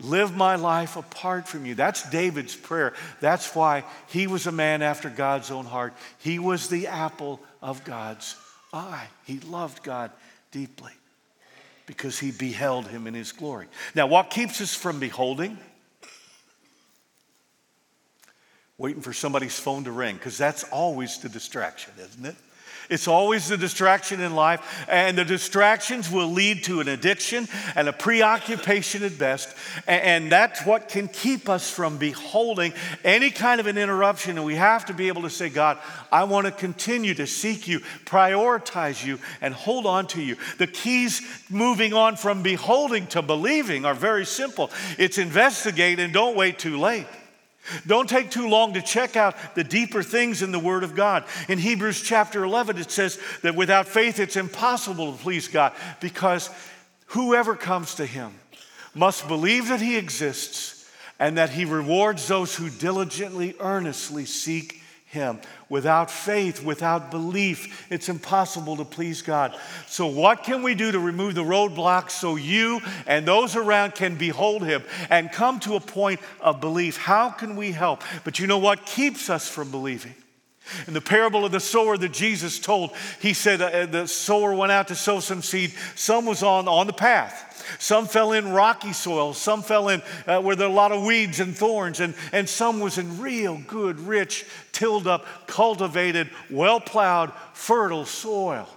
live 0.00 0.36
my 0.36 0.56
life 0.56 0.96
apart 0.96 1.46
from 1.46 1.66
you. 1.66 1.74
That's 1.74 2.08
David's 2.10 2.56
prayer. 2.56 2.94
That's 3.20 3.54
why 3.54 3.84
he 4.08 4.26
was 4.26 4.46
a 4.46 4.52
man 4.52 4.82
after 4.82 5.08
God's 5.10 5.50
own 5.50 5.66
heart. 5.66 5.94
He 6.18 6.38
was 6.38 6.68
the 6.68 6.88
apple 6.88 7.40
of 7.62 7.84
God's 7.84 8.36
eye. 8.72 9.06
He 9.24 9.38
loved 9.40 9.82
God 9.82 10.10
deeply 10.50 10.92
because 11.86 12.18
he 12.18 12.30
beheld 12.30 12.86
him 12.86 13.06
in 13.06 13.14
his 13.14 13.32
glory. 13.32 13.66
Now, 13.94 14.06
what 14.06 14.30
keeps 14.30 14.60
us 14.60 14.74
from 14.74 15.00
beholding? 15.00 15.58
Waiting 18.78 19.02
for 19.02 19.12
somebody's 19.12 19.58
phone 19.58 19.84
to 19.84 19.92
ring, 19.92 20.14
because 20.14 20.38
that's 20.38 20.64
always 20.64 21.18
the 21.18 21.28
distraction, 21.28 21.92
isn't 21.98 22.24
it? 22.24 22.36
It's 22.90 23.08
always 23.08 23.48
the 23.48 23.56
distraction 23.56 24.20
in 24.20 24.34
life, 24.34 24.84
and 24.88 25.16
the 25.16 25.24
distractions 25.24 26.10
will 26.10 26.28
lead 26.28 26.64
to 26.64 26.80
an 26.80 26.88
addiction 26.88 27.48
and 27.76 27.88
a 27.88 27.92
preoccupation 27.92 29.04
at 29.04 29.16
best. 29.16 29.54
And 29.86 30.30
that's 30.30 30.66
what 30.66 30.88
can 30.88 31.06
keep 31.08 31.48
us 31.48 31.70
from 31.70 31.98
beholding 31.98 32.72
any 33.04 33.30
kind 33.30 33.60
of 33.60 33.66
an 33.66 33.78
interruption. 33.78 34.36
And 34.36 34.44
we 34.44 34.56
have 34.56 34.86
to 34.86 34.92
be 34.92 35.08
able 35.08 35.22
to 35.22 35.30
say, 35.30 35.48
God, 35.48 35.78
I 36.10 36.24
want 36.24 36.46
to 36.46 36.52
continue 36.52 37.14
to 37.14 37.26
seek 37.26 37.68
you, 37.68 37.80
prioritize 38.04 39.04
you, 39.04 39.20
and 39.40 39.54
hold 39.54 39.86
on 39.86 40.08
to 40.08 40.22
you. 40.22 40.36
The 40.58 40.66
keys 40.66 41.22
moving 41.48 41.94
on 41.94 42.16
from 42.16 42.42
beholding 42.42 43.06
to 43.08 43.22
believing 43.22 43.84
are 43.84 43.94
very 43.94 44.26
simple 44.26 44.70
it's 44.98 45.18
investigate 45.18 45.98
and 45.98 46.12
don't 46.12 46.36
wait 46.36 46.58
too 46.58 46.78
late. 46.78 47.06
Don't 47.86 48.08
take 48.08 48.30
too 48.30 48.48
long 48.48 48.74
to 48.74 48.82
check 48.82 49.16
out 49.16 49.36
the 49.54 49.64
deeper 49.64 50.02
things 50.02 50.42
in 50.42 50.50
the 50.50 50.58
Word 50.58 50.82
of 50.82 50.94
God. 50.94 51.24
In 51.48 51.58
Hebrews 51.58 52.02
chapter 52.02 52.44
11, 52.44 52.78
it 52.78 52.90
says 52.90 53.20
that 53.42 53.54
without 53.54 53.86
faith 53.86 54.18
it's 54.18 54.36
impossible 54.36 55.12
to 55.12 55.18
please 55.18 55.46
God 55.48 55.72
because 56.00 56.50
whoever 57.06 57.54
comes 57.54 57.96
to 57.96 58.06
Him 58.06 58.32
must 58.94 59.28
believe 59.28 59.68
that 59.68 59.80
He 59.80 59.96
exists 59.96 60.90
and 61.18 61.38
that 61.38 61.50
He 61.50 61.64
rewards 61.64 62.26
those 62.26 62.56
who 62.56 62.70
diligently, 62.70 63.54
earnestly 63.60 64.24
seek 64.24 64.79
him. 65.10 65.40
Without 65.68 66.08
faith, 66.08 66.62
without 66.62 67.10
belief, 67.10 67.84
it's 67.90 68.08
impossible 68.08 68.76
to 68.76 68.84
please 68.84 69.22
God. 69.22 69.58
So, 69.88 70.06
what 70.06 70.44
can 70.44 70.62
we 70.62 70.76
do 70.76 70.92
to 70.92 71.00
remove 71.00 71.34
the 71.34 71.42
roadblocks 71.42 72.12
so 72.12 72.36
you 72.36 72.80
and 73.08 73.26
those 73.26 73.56
around 73.56 73.96
can 73.96 74.14
behold 74.14 74.62
Him 74.64 74.84
and 75.10 75.32
come 75.32 75.58
to 75.60 75.74
a 75.74 75.80
point 75.80 76.20
of 76.40 76.60
belief? 76.60 76.96
How 76.96 77.28
can 77.28 77.56
we 77.56 77.72
help? 77.72 78.04
But 78.22 78.38
you 78.38 78.46
know 78.46 78.58
what 78.58 78.86
keeps 78.86 79.28
us 79.28 79.48
from 79.48 79.72
believing? 79.72 80.14
In 80.86 80.94
the 80.94 81.00
parable 81.00 81.44
of 81.44 81.52
the 81.52 81.60
sower 81.60 81.96
that 81.96 82.12
Jesus 82.12 82.58
told, 82.58 82.92
he 83.20 83.32
said 83.32 83.60
uh, 83.60 83.86
the 83.86 84.06
sower 84.06 84.54
went 84.54 84.72
out 84.72 84.88
to 84.88 84.94
sow 84.94 85.20
some 85.20 85.42
seed. 85.42 85.72
Some 85.94 86.26
was 86.26 86.42
on, 86.42 86.68
on 86.68 86.86
the 86.86 86.92
path. 86.92 87.46
Some 87.78 88.06
fell 88.06 88.32
in 88.32 88.50
rocky 88.50 88.92
soil. 88.92 89.34
Some 89.34 89.62
fell 89.62 89.88
in 89.88 90.02
uh, 90.26 90.40
where 90.40 90.56
there 90.56 90.66
are 90.66 90.70
a 90.70 90.74
lot 90.74 90.92
of 90.92 91.04
weeds 91.04 91.40
and 91.40 91.56
thorns. 91.56 92.00
And, 92.00 92.14
and 92.32 92.48
some 92.48 92.80
was 92.80 92.98
in 92.98 93.20
real 93.20 93.58
good, 93.66 94.00
rich, 94.00 94.46
tilled 94.72 95.06
up, 95.06 95.26
cultivated, 95.46 96.30
well 96.50 96.80
plowed, 96.80 97.32
fertile 97.52 98.04
soil. 98.04 98.68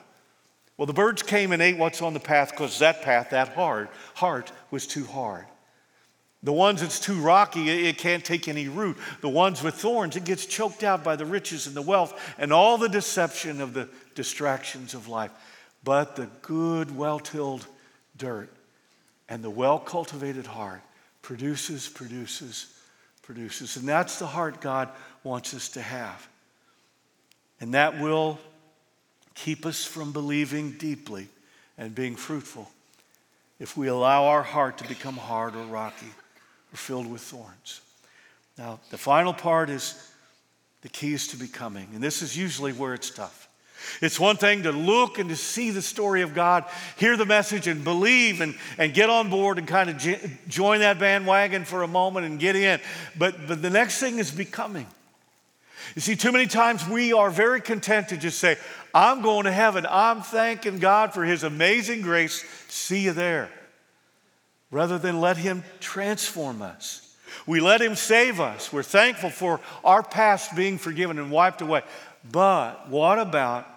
Well, 0.77 0.85
the 0.87 0.93
birds 0.93 1.23
came 1.23 1.51
and 1.51 1.61
ate 1.61 1.77
what's 1.77 2.01
on 2.01 2.13
the 2.13 2.19
path 2.19 2.51
because 2.51 2.79
that 2.79 3.03
path, 3.03 3.29
that 3.29 3.49
hard, 3.49 3.89
heart 4.15 4.51
was 4.71 4.87
too 4.87 5.05
hard. 5.05 5.45
The 6.43 6.51
ones 6.51 6.81
that's 6.81 6.99
too 6.99 7.19
rocky, 7.21 7.87
it 7.87 7.97
can't 7.97 8.23
take 8.23 8.49
any 8.49 8.67
root. 8.67 8.97
The 9.21 9.29
ones 9.29 9.63
with 9.63 9.75
thorns, 9.75 10.17
it 10.17 10.25
gets 10.25 10.45
choked 10.45 10.83
out 10.83 11.01
by 11.01 11.15
the 11.15 11.25
riches 11.25 11.67
and 11.67 11.75
the 11.75 11.81
wealth 11.81 12.19
and 12.37 12.51
all 12.51 12.77
the 12.77 12.89
deception 12.89 13.61
of 13.61 13.73
the 13.73 13.87
distractions 14.13 14.93
of 14.93 15.07
life. 15.07 15.31
But 15.85 16.17
the 16.17 16.27
good, 16.41 16.95
well 16.95 17.19
tilled 17.19 17.65
dirt 18.17 18.49
and 19.29 19.41
the 19.41 19.49
well 19.49 19.79
cultivated 19.79 20.45
heart 20.45 20.81
produces, 21.21 21.87
produces, 21.87 22.67
produces. 23.21 23.77
And 23.77 23.87
that's 23.87 24.19
the 24.19 24.27
heart 24.27 24.59
God 24.59 24.89
wants 25.23 25.53
us 25.53 25.69
to 25.69 25.81
have. 25.81 26.27
And 27.61 27.73
that 27.73 28.01
will 28.01 28.37
keep 29.33 29.65
us 29.65 29.85
from 29.85 30.11
believing 30.11 30.71
deeply 30.71 31.29
and 31.77 31.95
being 31.95 32.17
fruitful 32.17 32.69
if 33.61 33.77
we 33.77 33.87
allow 33.87 34.25
our 34.25 34.43
heart 34.43 34.79
to 34.79 34.87
become 34.89 35.15
hard 35.15 35.55
or 35.55 35.63
rocky 35.63 36.11
or 36.73 36.77
filled 36.77 37.09
with 37.09 37.21
thorns. 37.21 37.81
Now, 38.57 38.79
the 38.89 38.97
final 38.97 39.33
part 39.33 39.69
is 39.69 40.11
the 40.81 40.89
keys 40.89 41.27
to 41.29 41.37
becoming. 41.37 41.87
And 41.93 42.03
this 42.03 42.21
is 42.21 42.37
usually 42.37 42.73
where 42.73 42.93
it's 42.93 43.09
tough. 43.09 43.47
It's 44.01 44.19
one 44.19 44.37
thing 44.37 44.63
to 44.63 44.71
look 44.71 45.19
and 45.19 45.29
to 45.29 45.35
see 45.35 45.69
the 45.71 45.81
story 45.81 46.21
of 46.21 46.33
God, 46.33 46.65
hear 46.97 47.17
the 47.17 47.25
message 47.25 47.67
and 47.67 47.83
believe 47.83 48.41
and, 48.41 48.55
and 48.77 48.93
get 48.93 49.09
on 49.09 49.29
board 49.29 49.57
and 49.57 49.67
kind 49.67 49.89
of 49.89 49.97
j- 49.97 50.37
join 50.47 50.79
that 50.79 50.99
bandwagon 50.99 51.65
for 51.65 51.83
a 51.83 51.87
moment 51.87 52.25
and 52.25 52.39
get 52.39 52.55
in. 52.55 52.79
But, 53.17 53.47
but 53.47 53.61
the 53.61 53.69
next 53.69 53.99
thing 53.99 54.19
is 54.19 54.31
becoming. 54.31 54.87
You 55.95 56.01
see, 56.01 56.15
too 56.15 56.31
many 56.31 56.47
times 56.47 56.87
we 56.87 57.11
are 57.13 57.29
very 57.29 57.59
content 57.59 58.09
to 58.09 58.17
just 58.17 58.39
say, 58.39 58.57
I'm 58.93 59.21
going 59.21 59.45
to 59.45 59.51
heaven. 59.51 59.85
I'm 59.89 60.21
thanking 60.21 60.79
God 60.79 61.13
for 61.13 61.25
His 61.25 61.43
amazing 61.43 62.01
grace. 62.01 62.43
See 62.69 63.01
you 63.01 63.11
there. 63.11 63.49
Rather 64.73 64.97
than 64.97 65.21
let 65.21 65.37
Him 65.37 65.63
transform 65.79 66.61
us. 66.61 67.15
We 67.47 67.61
let 67.61 67.81
Him 67.81 67.95
save 67.95 68.41
us. 68.41 68.73
We're 68.73 68.83
thankful 68.83 69.29
for 69.29 69.61
our 69.85 70.03
past 70.03 70.55
being 70.55 70.77
forgiven 70.77 71.17
and 71.19 71.31
wiped 71.31 71.61
away. 71.61 71.83
But 72.29 72.89
what 72.89 73.19
about 73.19 73.67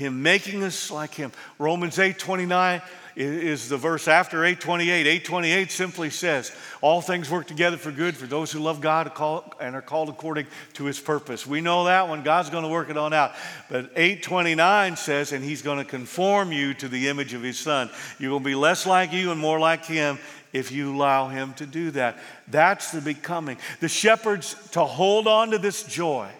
him 0.00 0.22
making 0.22 0.64
us 0.64 0.90
like 0.90 1.12
him. 1.12 1.30
Romans 1.58 1.98
8 1.98 2.18
29 2.18 2.80
is 3.20 3.68
the 3.68 3.76
verse 3.76 4.08
after 4.08 4.44
828. 4.44 5.06
828 5.06 5.70
simply 5.70 6.10
says, 6.10 6.52
All 6.80 7.00
things 7.00 7.28
work 7.28 7.46
together 7.46 7.76
for 7.76 7.92
good 7.92 8.16
for 8.16 8.26
those 8.26 8.50
who 8.50 8.60
love 8.60 8.80
God 8.80 9.12
and 9.60 9.76
are 9.76 9.82
called 9.82 10.08
according 10.08 10.46
to 10.74 10.84
his 10.84 10.98
purpose. 10.98 11.46
We 11.46 11.60
know 11.60 11.84
that 11.84 12.08
one. 12.08 12.22
God's 12.22 12.50
going 12.50 12.64
to 12.64 12.70
work 12.70 12.88
it 12.88 12.96
on 12.96 13.12
out. 13.12 13.32
But 13.68 13.90
829 13.96 14.96
says, 14.96 15.32
And 15.32 15.44
he's 15.44 15.62
going 15.62 15.78
to 15.78 15.84
conform 15.84 16.50
you 16.52 16.72
to 16.74 16.88
the 16.88 17.08
image 17.08 17.34
of 17.34 17.42
his 17.42 17.58
son. 17.58 17.90
You're 18.18 18.30
going 18.30 18.42
to 18.42 18.48
be 18.48 18.54
less 18.54 18.86
like 18.86 19.12
you 19.12 19.30
and 19.30 19.40
more 19.40 19.60
like 19.60 19.84
him 19.84 20.18
if 20.52 20.72
you 20.72 20.94
allow 20.94 21.28
him 21.28 21.52
to 21.54 21.66
do 21.66 21.90
that. 21.92 22.18
That's 22.48 22.90
the 22.90 23.00
becoming. 23.00 23.58
The 23.80 23.88
shepherds, 23.88 24.56
to 24.72 24.84
hold 24.84 25.28
on 25.28 25.50
to 25.50 25.58
this 25.58 25.82
joy, 25.82 26.30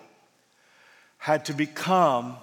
had 1.18 1.44
to 1.44 1.52
become 1.52 2.36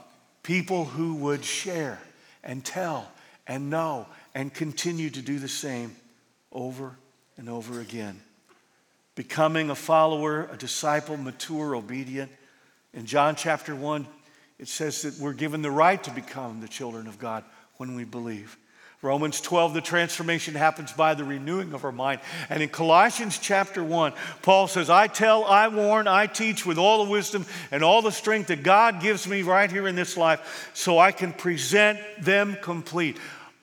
people 0.43 0.85
who 0.85 1.15
would 1.15 1.43
share 1.43 1.99
and 2.43 2.63
tell 2.63 3.11
and 3.47 3.69
know 3.69 4.05
and 4.37 4.53
continue 4.53 5.09
to 5.09 5.21
do 5.23 5.39
the 5.39 5.47
same 5.47 5.95
over 6.51 6.95
and 7.37 7.49
over 7.49 7.81
again. 7.81 8.21
becoming 9.15 9.71
a 9.71 9.75
follower, 9.75 10.47
a 10.51 10.57
disciple, 10.57 11.17
mature, 11.17 11.75
obedient. 11.75 12.31
In 12.93 13.07
John 13.07 13.35
chapter 13.35 13.75
1, 13.75 14.05
it 14.59 14.67
says 14.67 15.01
that 15.01 15.17
we're 15.17 15.33
given 15.33 15.63
the 15.63 15.71
right 15.71 16.01
to 16.03 16.11
become 16.11 16.61
the 16.61 16.67
children 16.67 17.07
of 17.07 17.17
God 17.17 17.43
when 17.77 17.95
we 17.95 18.03
believe. 18.03 18.55
Romans 19.03 19.41
12, 19.41 19.75
the 19.75 19.81
transformation 19.81 20.55
happens 20.55 20.91
by 20.91 21.13
the 21.13 21.23
renewing 21.23 21.73
of 21.73 21.85
our 21.85 21.91
mind. 21.91 22.19
And 22.49 22.61
in 22.61 22.69
Colossians 22.69 23.37
chapter 23.37 23.83
1, 23.83 24.13
Paul 24.41 24.67
says, 24.67 24.89
I 24.89 25.07
tell, 25.07 25.45
I 25.45 25.67
warn, 25.67 26.07
I 26.07 26.27
teach 26.27 26.65
with 26.65 26.77
all 26.77 27.05
the 27.05 27.11
wisdom 27.11 27.45
and 27.71 27.83
all 27.83 28.01
the 28.01 28.11
strength 28.11 28.47
that 28.47 28.63
God 28.63 29.01
gives 29.01 29.27
me 29.27 29.43
right 29.43 29.71
here 29.71 29.87
in 29.87 29.95
this 29.95 30.15
life 30.15 30.71
so 30.75 30.99
I 30.99 31.11
can 31.11 31.33
present 31.33 31.99
them 32.19 32.57
complete. 32.61 33.17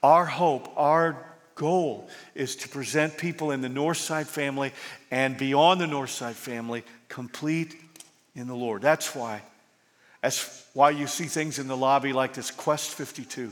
Our 0.05 0.27
hope, 0.27 0.71
our 0.77 1.17
goal 1.55 2.11
is 2.35 2.57
to 2.57 2.69
present 2.69 3.17
people 3.17 3.53
in 3.53 3.63
the 3.63 3.69
Northside 3.69 4.27
family 4.27 4.71
and 5.11 5.39
beyond 5.39 5.81
the 5.81 5.87
Northside 5.87 6.35
family 6.35 6.85
complete 7.09 7.75
in 8.35 8.47
the 8.47 8.55
Lord. 8.55 8.83
That's 8.83 9.15
why. 9.15 9.41
That's 10.21 10.63
why 10.75 10.91
you 10.91 11.07
see 11.07 11.25
things 11.25 11.59
in 11.59 11.69
the 11.69 11.77
lobby 11.77 12.13
like 12.13 12.35
this 12.35 12.51
Quest 12.51 12.91
52 12.91 13.51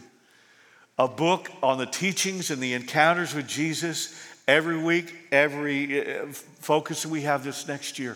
a 0.99 1.09
book 1.09 1.51
on 1.63 1.79
the 1.79 1.87
teachings 1.87 2.51
and 2.51 2.63
the 2.63 2.75
encounters 2.75 3.35
with 3.35 3.49
Jesus 3.49 4.15
every 4.47 4.77
week, 4.77 5.11
every 5.33 6.07
uh, 6.07 6.27
focus 6.27 7.07
we 7.07 7.23
have 7.23 7.45
this 7.45 7.67
next 7.67 7.99
year. 7.99 8.15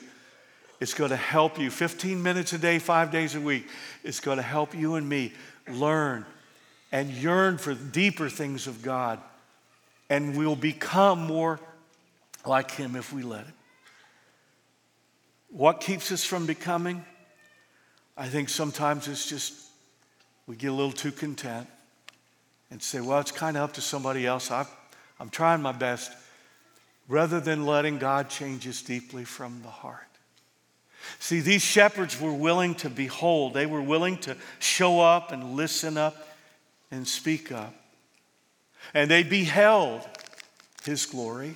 It's 0.79 0.93
going 0.93 1.09
to 1.09 1.17
help 1.17 1.59
you 1.59 1.71
15 1.71 2.23
minutes 2.23 2.53
a 2.53 2.59
day, 2.59 2.81
five 2.81 3.11
days 3.11 3.35
a 3.35 3.41
week. 3.41 3.67
It's 4.05 4.21
going 4.21 4.37
to 4.37 4.43
help 4.43 4.75
you 4.75 4.97
and 4.97 5.09
me 5.09 5.33
learn 5.67 6.27
and 6.93 7.11
yearn 7.11 7.59
for 7.59 7.75
deeper 7.75 8.29
things 8.29 8.67
of 8.67 8.83
God. 8.83 9.21
And 10.09 10.37
we'll 10.37 10.57
become 10.57 11.27
more 11.27 11.61
like 12.45 12.71
Him 12.71 12.97
if 12.97 13.13
we 13.13 13.23
let 13.23 13.47
it. 13.47 13.55
What 15.51 15.81
keeps 15.81 16.13
us 16.13 16.25
from 16.25 16.47
becoming? 16.47 17.05
I 18.17 18.29
think 18.29 18.49
sometimes 18.49 19.09
it's 19.09 19.29
just 19.29 19.55
we 20.47 20.57
get 20.57 20.69
a 20.69 20.73
little 20.73 20.93
too 20.93 21.13
content 21.13 21.67
and 22.71 22.83
say, 22.83 23.01
well, 23.01 23.21
it's 23.21 23.33
kind 23.33 23.57
of 23.57 23.65
up 23.65 23.73
to 23.75 23.81
somebody 23.81 24.27
else. 24.27 24.51
i 24.51 24.65
am 25.21 25.29
trying 25.29 25.63
my 25.63 25.73
best, 25.73 26.13
rather 27.09 27.41
than 27.41 27.67
letting 27.67 27.99
God 27.99 28.29
change 28.29 28.67
us 28.67 28.83
deeply 28.83 29.25
from 29.25 29.61
the 29.63 29.69
heart. 29.69 30.03
See, 31.19 31.41
these 31.41 31.63
shepherds 31.63 32.21
were 32.21 32.33
willing 32.33 32.75
to 32.77 32.91
behold, 32.91 33.55
they 33.55 33.67
were 33.67 33.83
willing 33.83 34.19
to 34.19 34.37
show 34.59 35.01
up 35.01 35.31
and 35.31 35.55
listen 35.55 35.97
up 35.97 36.26
and 36.97 37.07
speak 37.07 37.53
up. 37.53 37.75
And 38.95 39.11
they 39.11 39.23
beheld 39.23 40.03
his 40.85 41.07
glory. 41.07 41.55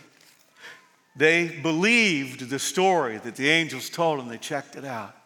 They 1.17 1.49
believed 1.49 2.49
the 2.49 2.59
story 2.59 3.19
that 3.19 3.37
the 3.37 3.49
angels 3.49 3.91
told 3.91 4.19
them, 4.19 4.29
they 4.29 4.39
checked 4.39 4.77
it 4.77 4.85
out. 4.85 5.17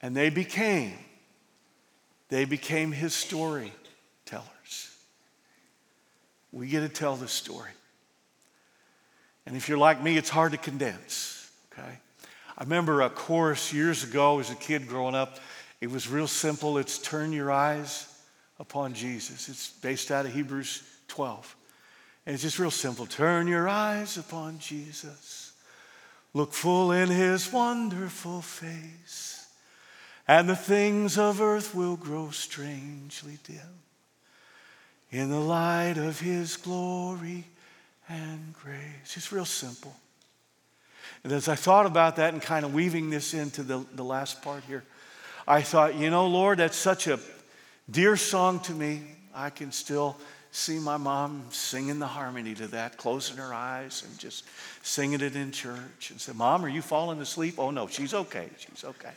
And 0.00 0.16
they 0.16 0.30
became, 0.30 0.94
they 2.28 2.44
became 2.44 2.92
his 2.92 3.14
story 3.14 3.72
we 6.52 6.66
get 6.66 6.80
to 6.80 6.88
tell 6.88 7.16
this 7.16 7.32
story. 7.32 7.70
And 9.46 9.56
if 9.56 9.68
you're 9.68 9.78
like 9.78 10.02
me, 10.02 10.16
it's 10.16 10.28
hard 10.28 10.52
to 10.52 10.58
condense, 10.58 11.50
okay? 11.72 11.98
I 12.58 12.62
remember 12.62 13.00
a 13.00 13.10
chorus 13.10 13.72
years 13.72 14.04
ago 14.04 14.38
as 14.38 14.50
a 14.50 14.54
kid 14.54 14.86
growing 14.86 15.14
up. 15.14 15.40
It 15.80 15.90
was 15.90 16.08
real 16.08 16.28
simple. 16.28 16.78
It's 16.78 16.98
turn 16.98 17.32
your 17.32 17.50
eyes 17.50 18.06
upon 18.62 18.94
Jesus. 18.94 19.48
It's 19.48 19.70
based 19.70 20.10
out 20.10 20.24
of 20.24 20.32
Hebrews 20.32 20.82
12. 21.08 21.56
And 22.24 22.34
it's 22.34 22.44
just 22.44 22.60
real 22.60 22.70
simple. 22.70 23.04
Turn 23.04 23.48
your 23.48 23.68
eyes 23.68 24.16
upon 24.16 24.60
Jesus. 24.60 25.52
Look 26.32 26.52
full 26.52 26.92
in 26.92 27.10
his 27.10 27.52
wonderful 27.52 28.40
face. 28.40 29.46
And 30.28 30.48
the 30.48 30.56
things 30.56 31.18
of 31.18 31.42
earth 31.42 31.74
will 31.74 31.96
grow 31.96 32.30
strangely 32.30 33.38
dim 33.42 33.58
in 35.10 35.28
the 35.28 35.40
light 35.40 35.98
of 35.98 36.20
his 36.20 36.56
glory 36.56 37.44
and 38.08 38.54
grace. 38.62 39.16
It's 39.16 39.32
real 39.32 39.44
simple. 39.44 39.94
And 41.24 41.32
as 41.32 41.48
I 41.48 41.56
thought 41.56 41.86
about 41.86 42.16
that 42.16 42.32
and 42.32 42.40
kind 42.40 42.64
of 42.64 42.72
weaving 42.72 43.10
this 43.10 43.34
into 43.34 43.64
the, 43.64 43.84
the 43.94 44.04
last 44.04 44.40
part 44.40 44.62
here, 44.64 44.84
I 45.46 45.62
thought, 45.62 45.96
you 45.96 46.08
know, 46.08 46.28
Lord, 46.28 46.58
that's 46.58 46.76
such 46.76 47.08
a 47.08 47.18
dear 47.90 48.16
song 48.16 48.60
to 48.60 48.72
me. 48.72 49.02
I 49.34 49.50
can 49.50 49.72
still 49.72 50.16
see 50.50 50.78
my 50.78 50.98
mom 50.98 51.44
singing 51.50 51.98
the 51.98 52.06
harmony 52.06 52.54
to 52.54 52.66
that, 52.68 52.98
closing 52.98 53.38
her 53.38 53.54
eyes 53.54 54.04
and 54.06 54.18
just 54.18 54.44
singing 54.82 55.20
it 55.22 55.34
in 55.34 55.50
church 55.50 56.10
and 56.10 56.20
say, 56.20 56.32
Mom, 56.32 56.64
are 56.64 56.68
you 56.68 56.82
falling 56.82 57.20
asleep? 57.20 57.54
Oh, 57.58 57.70
no, 57.70 57.86
she's 57.86 58.12
okay. 58.12 58.48
She's 58.58 58.84
okay. 58.84 59.12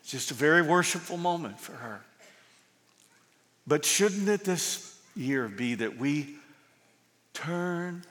It's 0.00 0.10
just 0.10 0.32
a 0.32 0.34
very 0.34 0.62
worshipful 0.62 1.16
moment 1.16 1.60
for 1.60 1.72
her. 1.72 2.00
But 3.66 3.84
shouldn't 3.84 4.28
it 4.28 4.44
this 4.44 4.98
year 5.14 5.46
be 5.46 5.76
that 5.76 5.98
we 5.98 6.36
turn 7.34 8.02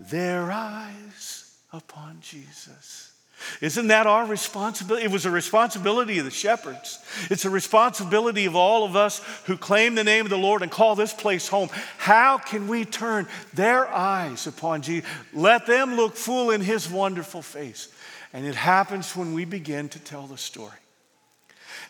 their 0.00 0.50
eyes 0.50 1.54
upon 1.72 2.18
Jesus. 2.20 3.11
Isn't 3.60 3.88
that 3.88 4.06
our 4.06 4.26
responsibility? 4.26 5.04
It 5.04 5.10
was 5.10 5.26
a 5.26 5.30
responsibility 5.30 6.18
of 6.18 6.24
the 6.24 6.30
shepherds. 6.30 6.98
It's 7.30 7.44
a 7.44 7.50
responsibility 7.50 8.46
of 8.46 8.56
all 8.56 8.84
of 8.84 8.96
us 8.96 9.20
who 9.44 9.56
claim 9.56 9.94
the 9.94 10.04
name 10.04 10.24
of 10.24 10.30
the 10.30 10.38
Lord 10.38 10.62
and 10.62 10.70
call 10.70 10.94
this 10.94 11.12
place 11.12 11.48
home. 11.48 11.68
How 11.98 12.38
can 12.38 12.68
we 12.68 12.84
turn 12.84 13.26
their 13.54 13.88
eyes 13.88 14.46
upon 14.46 14.82
Jesus? 14.82 15.08
Let 15.32 15.66
them 15.66 15.96
look 15.96 16.16
full 16.16 16.50
in 16.50 16.60
his 16.60 16.90
wonderful 16.90 17.42
face. 17.42 17.88
And 18.32 18.46
it 18.46 18.54
happens 18.54 19.14
when 19.14 19.34
we 19.34 19.44
begin 19.44 19.88
to 19.90 19.98
tell 19.98 20.26
the 20.26 20.38
story. 20.38 20.72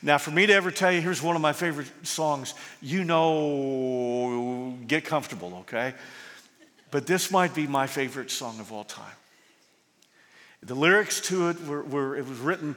Now, 0.03 0.19
for 0.19 0.33
me 0.33 0.47
to 0.47 0.53
ever 0.53 0.73
tell 0.73 0.91
you, 0.91 1.01
here's 1.01 1.23
one 1.23 1.37
of 1.37 1.43
my 1.43 1.53
favorite 1.53 1.87
songs. 2.03 2.55
You 2.81 3.05
know, 3.05 4.77
get 4.87 5.05
comfortable, 5.05 5.59
okay? 5.61 5.95
But 6.91 7.07
this 7.07 7.31
might 7.31 7.55
be 7.55 7.67
my 7.69 7.87
favorite 7.87 8.31
song 8.31 8.59
of 8.59 8.73
all 8.73 8.85
time. 8.85 9.15
The 10.63 10.75
lyrics 10.75 11.21
to 11.23 11.49
it 11.49 11.67
were, 11.67 11.83
were 11.83 12.17
it 12.17 12.27
was 12.27 12.39
written 12.39 12.77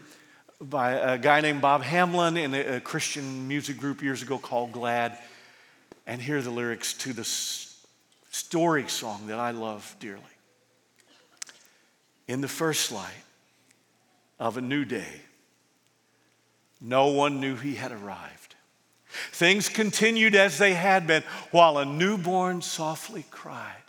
by 0.59 0.93
a 0.93 1.17
guy 1.19 1.41
named 1.41 1.61
Bob 1.61 1.83
Hamlin 1.83 2.35
in 2.35 2.53
a, 2.55 2.77
a 2.77 2.79
Christian 2.79 3.47
music 3.47 3.77
group 3.77 4.01
years 4.01 4.23
ago 4.23 4.39
called 4.39 4.71
Glad. 4.71 5.17
And 6.07 6.19
here 6.19 6.37
are 6.37 6.41
the 6.41 6.49
lyrics 6.49 6.93
to 6.95 7.13
the 7.13 7.23
story 7.23 8.87
song 8.87 9.27
that 9.27 9.37
I 9.37 9.51
love 9.51 9.95
dearly. 9.99 10.21
In 12.27 12.41
the 12.41 12.47
first 12.47 12.91
light 12.91 13.23
of 14.39 14.57
a 14.57 14.61
new 14.61 14.83
day, 14.83 15.21
no 16.81 17.07
one 17.07 17.39
knew 17.39 17.55
he 17.55 17.75
had 17.75 17.91
arrived. 17.91 18.55
Things 19.31 19.69
continued 19.69 20.33
as 20.35 20.57
they 20.57 20.73
had 20.73 21.05
been 21.05 21.23
while 21.51 21.77
a 21.77 21.85
newborn 21.85 22.61
softly 22.61 23.25
cried. 23.29 23.84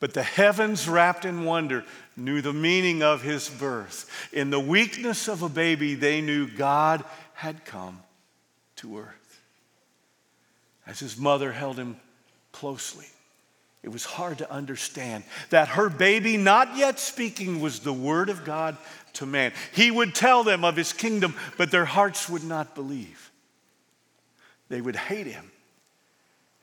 But 0.00 0.14
the 0.14 0.22
heavens, 0.22 0.88
wrapped 0.88 1.26
in 1.26 1.44
wonder, 1.44 1.84
knew 2.16 2.40
the 2.40 2.54
meaning 2.54 3.02
of 3.02 3.20
his 3.20 3.50
birth. 3.50 4.10
In 4.32 4.48
the 4.48 4.58
weakness 4.58 5.28
of 5.28 5.42
a 5.42 5.48
baby, 5.48 5.94
they 5.94 6.22
knew 6.22 6.48
God 6.48 7.04
had 7.34 7.66
come 7.66 8.00
to 8.76 8.98
earth. 8.98 9.40
As 10.86 10.98
his 10.98 11.18
mother 11.18 11.52
held 11.52 11.78
him 11.78 11.96
closely, 12.50 13.06
it 13.82 13.90
was 13.90 14.04
hard 14.04 14.38
to 14.38 14.50
understand 14.50 15.22
that 15.50 15.68
her 15.68 15.90
baby, 15.90 16.38
not 16.38 16.76
yet 16.76 16.98
speaking, 16.98 17.60
was 17.60 17.80
the 17.80 17.92
word 17.92 18.30
of 18.30 18.44
God 18.44 18.78
to 19.14 19.26
man. 19.26 19.52
He 19.72 19.90
would 19.90 20.14
tell 20.14 20.44
them 20.44 20.64
of 20.64 20.76
his 20.76 20.94
kingdom, 20.94 21.34
but 21.58 21.70
their 21.70 21.84
hearts 21.84 22.28
would 22.28 22.44
not 22.44 22.74
believe. 22.74 23.30
They 24.70 24.80
would 24.80 24.96
hate 24.96 25.26
him, 25.26 25.50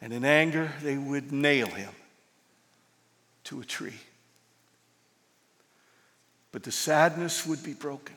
and 0.02 0.12
in 0.12 0.26
anger, 0.26 0.71
they 0.82 0.97
would 0.97 1.32
nail 1.32 1.67
him 1.67 1.91
to 3.48 3.62
a 3.62 3.66
tree. 3.66 4.00
But 6.52 6.64
the 6.64 6.72
sadness 6.72 7.46
would 7.46 7.64
be 7.64 7.74
broken 7.74 8.16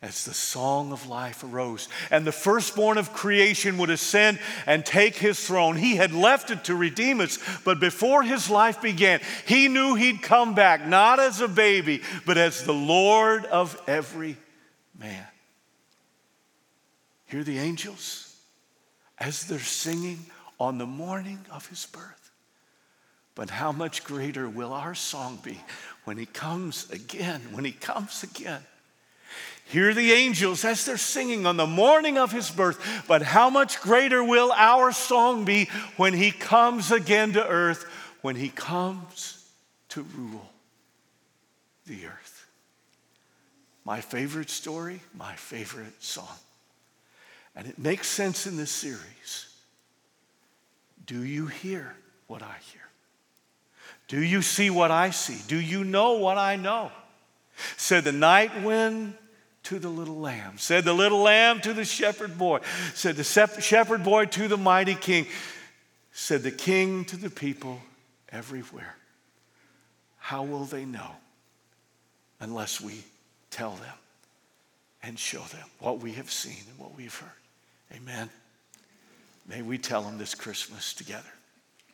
as 0.00 0.24
the 0.24 0.34
song 0.34 0.92
of 0.92 1.08
life 1.08 1.42
arose. 1.42 1.88
And 2.10 2.24
the 2.24 2.32
firstborn 2.32 2.98
of 2.98 3.12
creation 3.12 3.78
would 3.78 3.90
ascend 3.90 4.38
and 4.66 4.86
take 4.86 5.16
his 5.16 5.44
throne. 5.44 5.76
He 5.76 5.96
had 5.96 6.12
left 6.12 6.50
it 6.50 6.64
to 6.64 6.74
redeem 6.74 7.20
us, 7.20 7.38
but 7.64 7.80
before 7.80 8.22
his 8.22 8.48
life 8.48 8.80
began, 8.80 9.20
he 9.46 9.68
knew 9.68 9.94
he'd 9.94 10.22
come 10.22 10.54
back, 10.54 10.86
not 10.86 11.18
as 11.18 11.40
a 11.40 11.48
baby, 11.48 12.02
but 12.24 12.38
as 12.38 12.62
the 12.62 12.72
Lord 12.72 13.44
of 13.46 13.80
every 13.86 14.36
man. 14.98 15.26
Hear 17.26 17.42
the 17.42 17.58
angels 17.58 18.36
as 19.18 19.46
they're 19.46 19.58
singing 19.58 20.24
on 20.60 20.78
the 20.78 20.86
morning 20.86 21.44
of 21.50 21.68
his 21.68 21.84
birth. 21.86 22.17
But 23.38 23.50
how 23.50 23.70
much 23.70 24.02
greater 24.02 24.48
will 24.48 24.72
our 24.72 24.96
song 24.96 25.38
be 25.44 25.60
when 26.02 26.18
he 26.18 26.26
comes 26.26 26.90
again, 26.90 27.40
when 27.52 27.64
he 27.64 27.70
comes 27.70 28.24
again? 28.24 28.62
Hear 29.66 29.94
the 29.94 30.10
angels 30.10 30.64
as 30.64 30.84
they're 30.84 30.96
singing 30.96 31.46
on 31.46 31.56
the 31.56 31.64
morning 31.64 32.18
of 32.18 32.32
his 32.32 32.50
birth. 32.50 33.04
But 33.06 33.22
how 33.22 33.48
much 33.48 33.80
greater 33.80 34.24
will 34.24 34.50
our 34.50 34.90
song 34.90 35.44
be 35.44 35.68
when 35.96 36.14
he 36.14 36.32
comes 36.32 36.90
again 36.90 37.34
to 37.34 37.46
earth, 37.46 37.84
when 38.22 38.34
he 38.34 38.48
comes 38.48 39.48
to 39.90 40.02
rule? 40.02 40.50
the 41.86 42.06
earth. 42.06 42.46
My 43.84 44.00
favorite 44.00 44.50
story, 44.50 45.00
my 45.14 45.36
favorite 45.36 46.02
song. 46.02 46.36
And 47.54 47.68
it 47.68 47.78
makes 47.78 48.08
sense 48.08 48.48
in 48.48 48.56
this 48.56 48.72
series. 48.72 49.54
Do 51.06 51.24
you 51.24 51.46
hear 51.46 51.94
what 52.26 52.42
I 52.42 52.56
hear? 52.72 52.87
Do 54.08 54.22
you 54.22 54.42
see 54.42 54.70
what 54.70 54.90
I 54.90 55.10
see? 55.10 55.36
Do 55.46 55.60
you 55.60 55.84
know 55.84 56.14
what 56.14 56.38
I 56.38 56.56
know? 56.56 56.90
Said 57.76 58.04
the 58.04 58.12
night 58.12 58.62
wind 58.62 59.14
to 59.64 59.78
the 59.78 59.88
little 59.88 60.18
lamb. 60.18 60.56
Said 60.56 60.84
the 60.84 60.94
little 60.94 61.20
lamb 61.20 61.60
to 61.60 61.74
the 61.74 61.84
shepherd 61.84 62.38
boy. 62.38 62.60
Said 62.94 63.16
the 63.16 63.24
shepherd 63.60 64.02
boy 64.02 64.24
to 64.26 64.48
the 64.48 64.56
mighty 64.56 64.94
king. 64.94 65.26
Said 66.12 66.42
the 66.42 66.50
king 66.50 67.04
to 67.06 67.16
the 67.16 67.28
people 67.28 67.80
everywhere. 68.30 68.96
How 70.16 70.42
will 70.42 70.64
they 70.64 70.84
know 70.84 71.10
unless 72.40 72.80
we 72.80 73.02
tell 73.50 73.72
them 73.72 73.94
and 75.02 75.18
show 75.18 75.40
them 75.40 75.66
what 75.80 76.00
we 76.00 76.12
have 76.12 76.30
seen 76.30 76.62
and 76.70 76.78
what 76.78 76.96
we've 76.96 77.14
heard? 77.14 77.30
Amen. 77.94 78.30
May 79.46 79.62
we 79.62 79.78
tell 79.78 80.02
them 80.02 80.18
this 80.18 80.34
Christmas 80.34 80.94
together. 80.94 81.28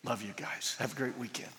Love 0.05 0.23
you 0.23 0.33
guys. 0.37 0.77
Have 0.79 0.93
a 0.93 0.97
great 0.97 1.17
weekend. 1.19 1.51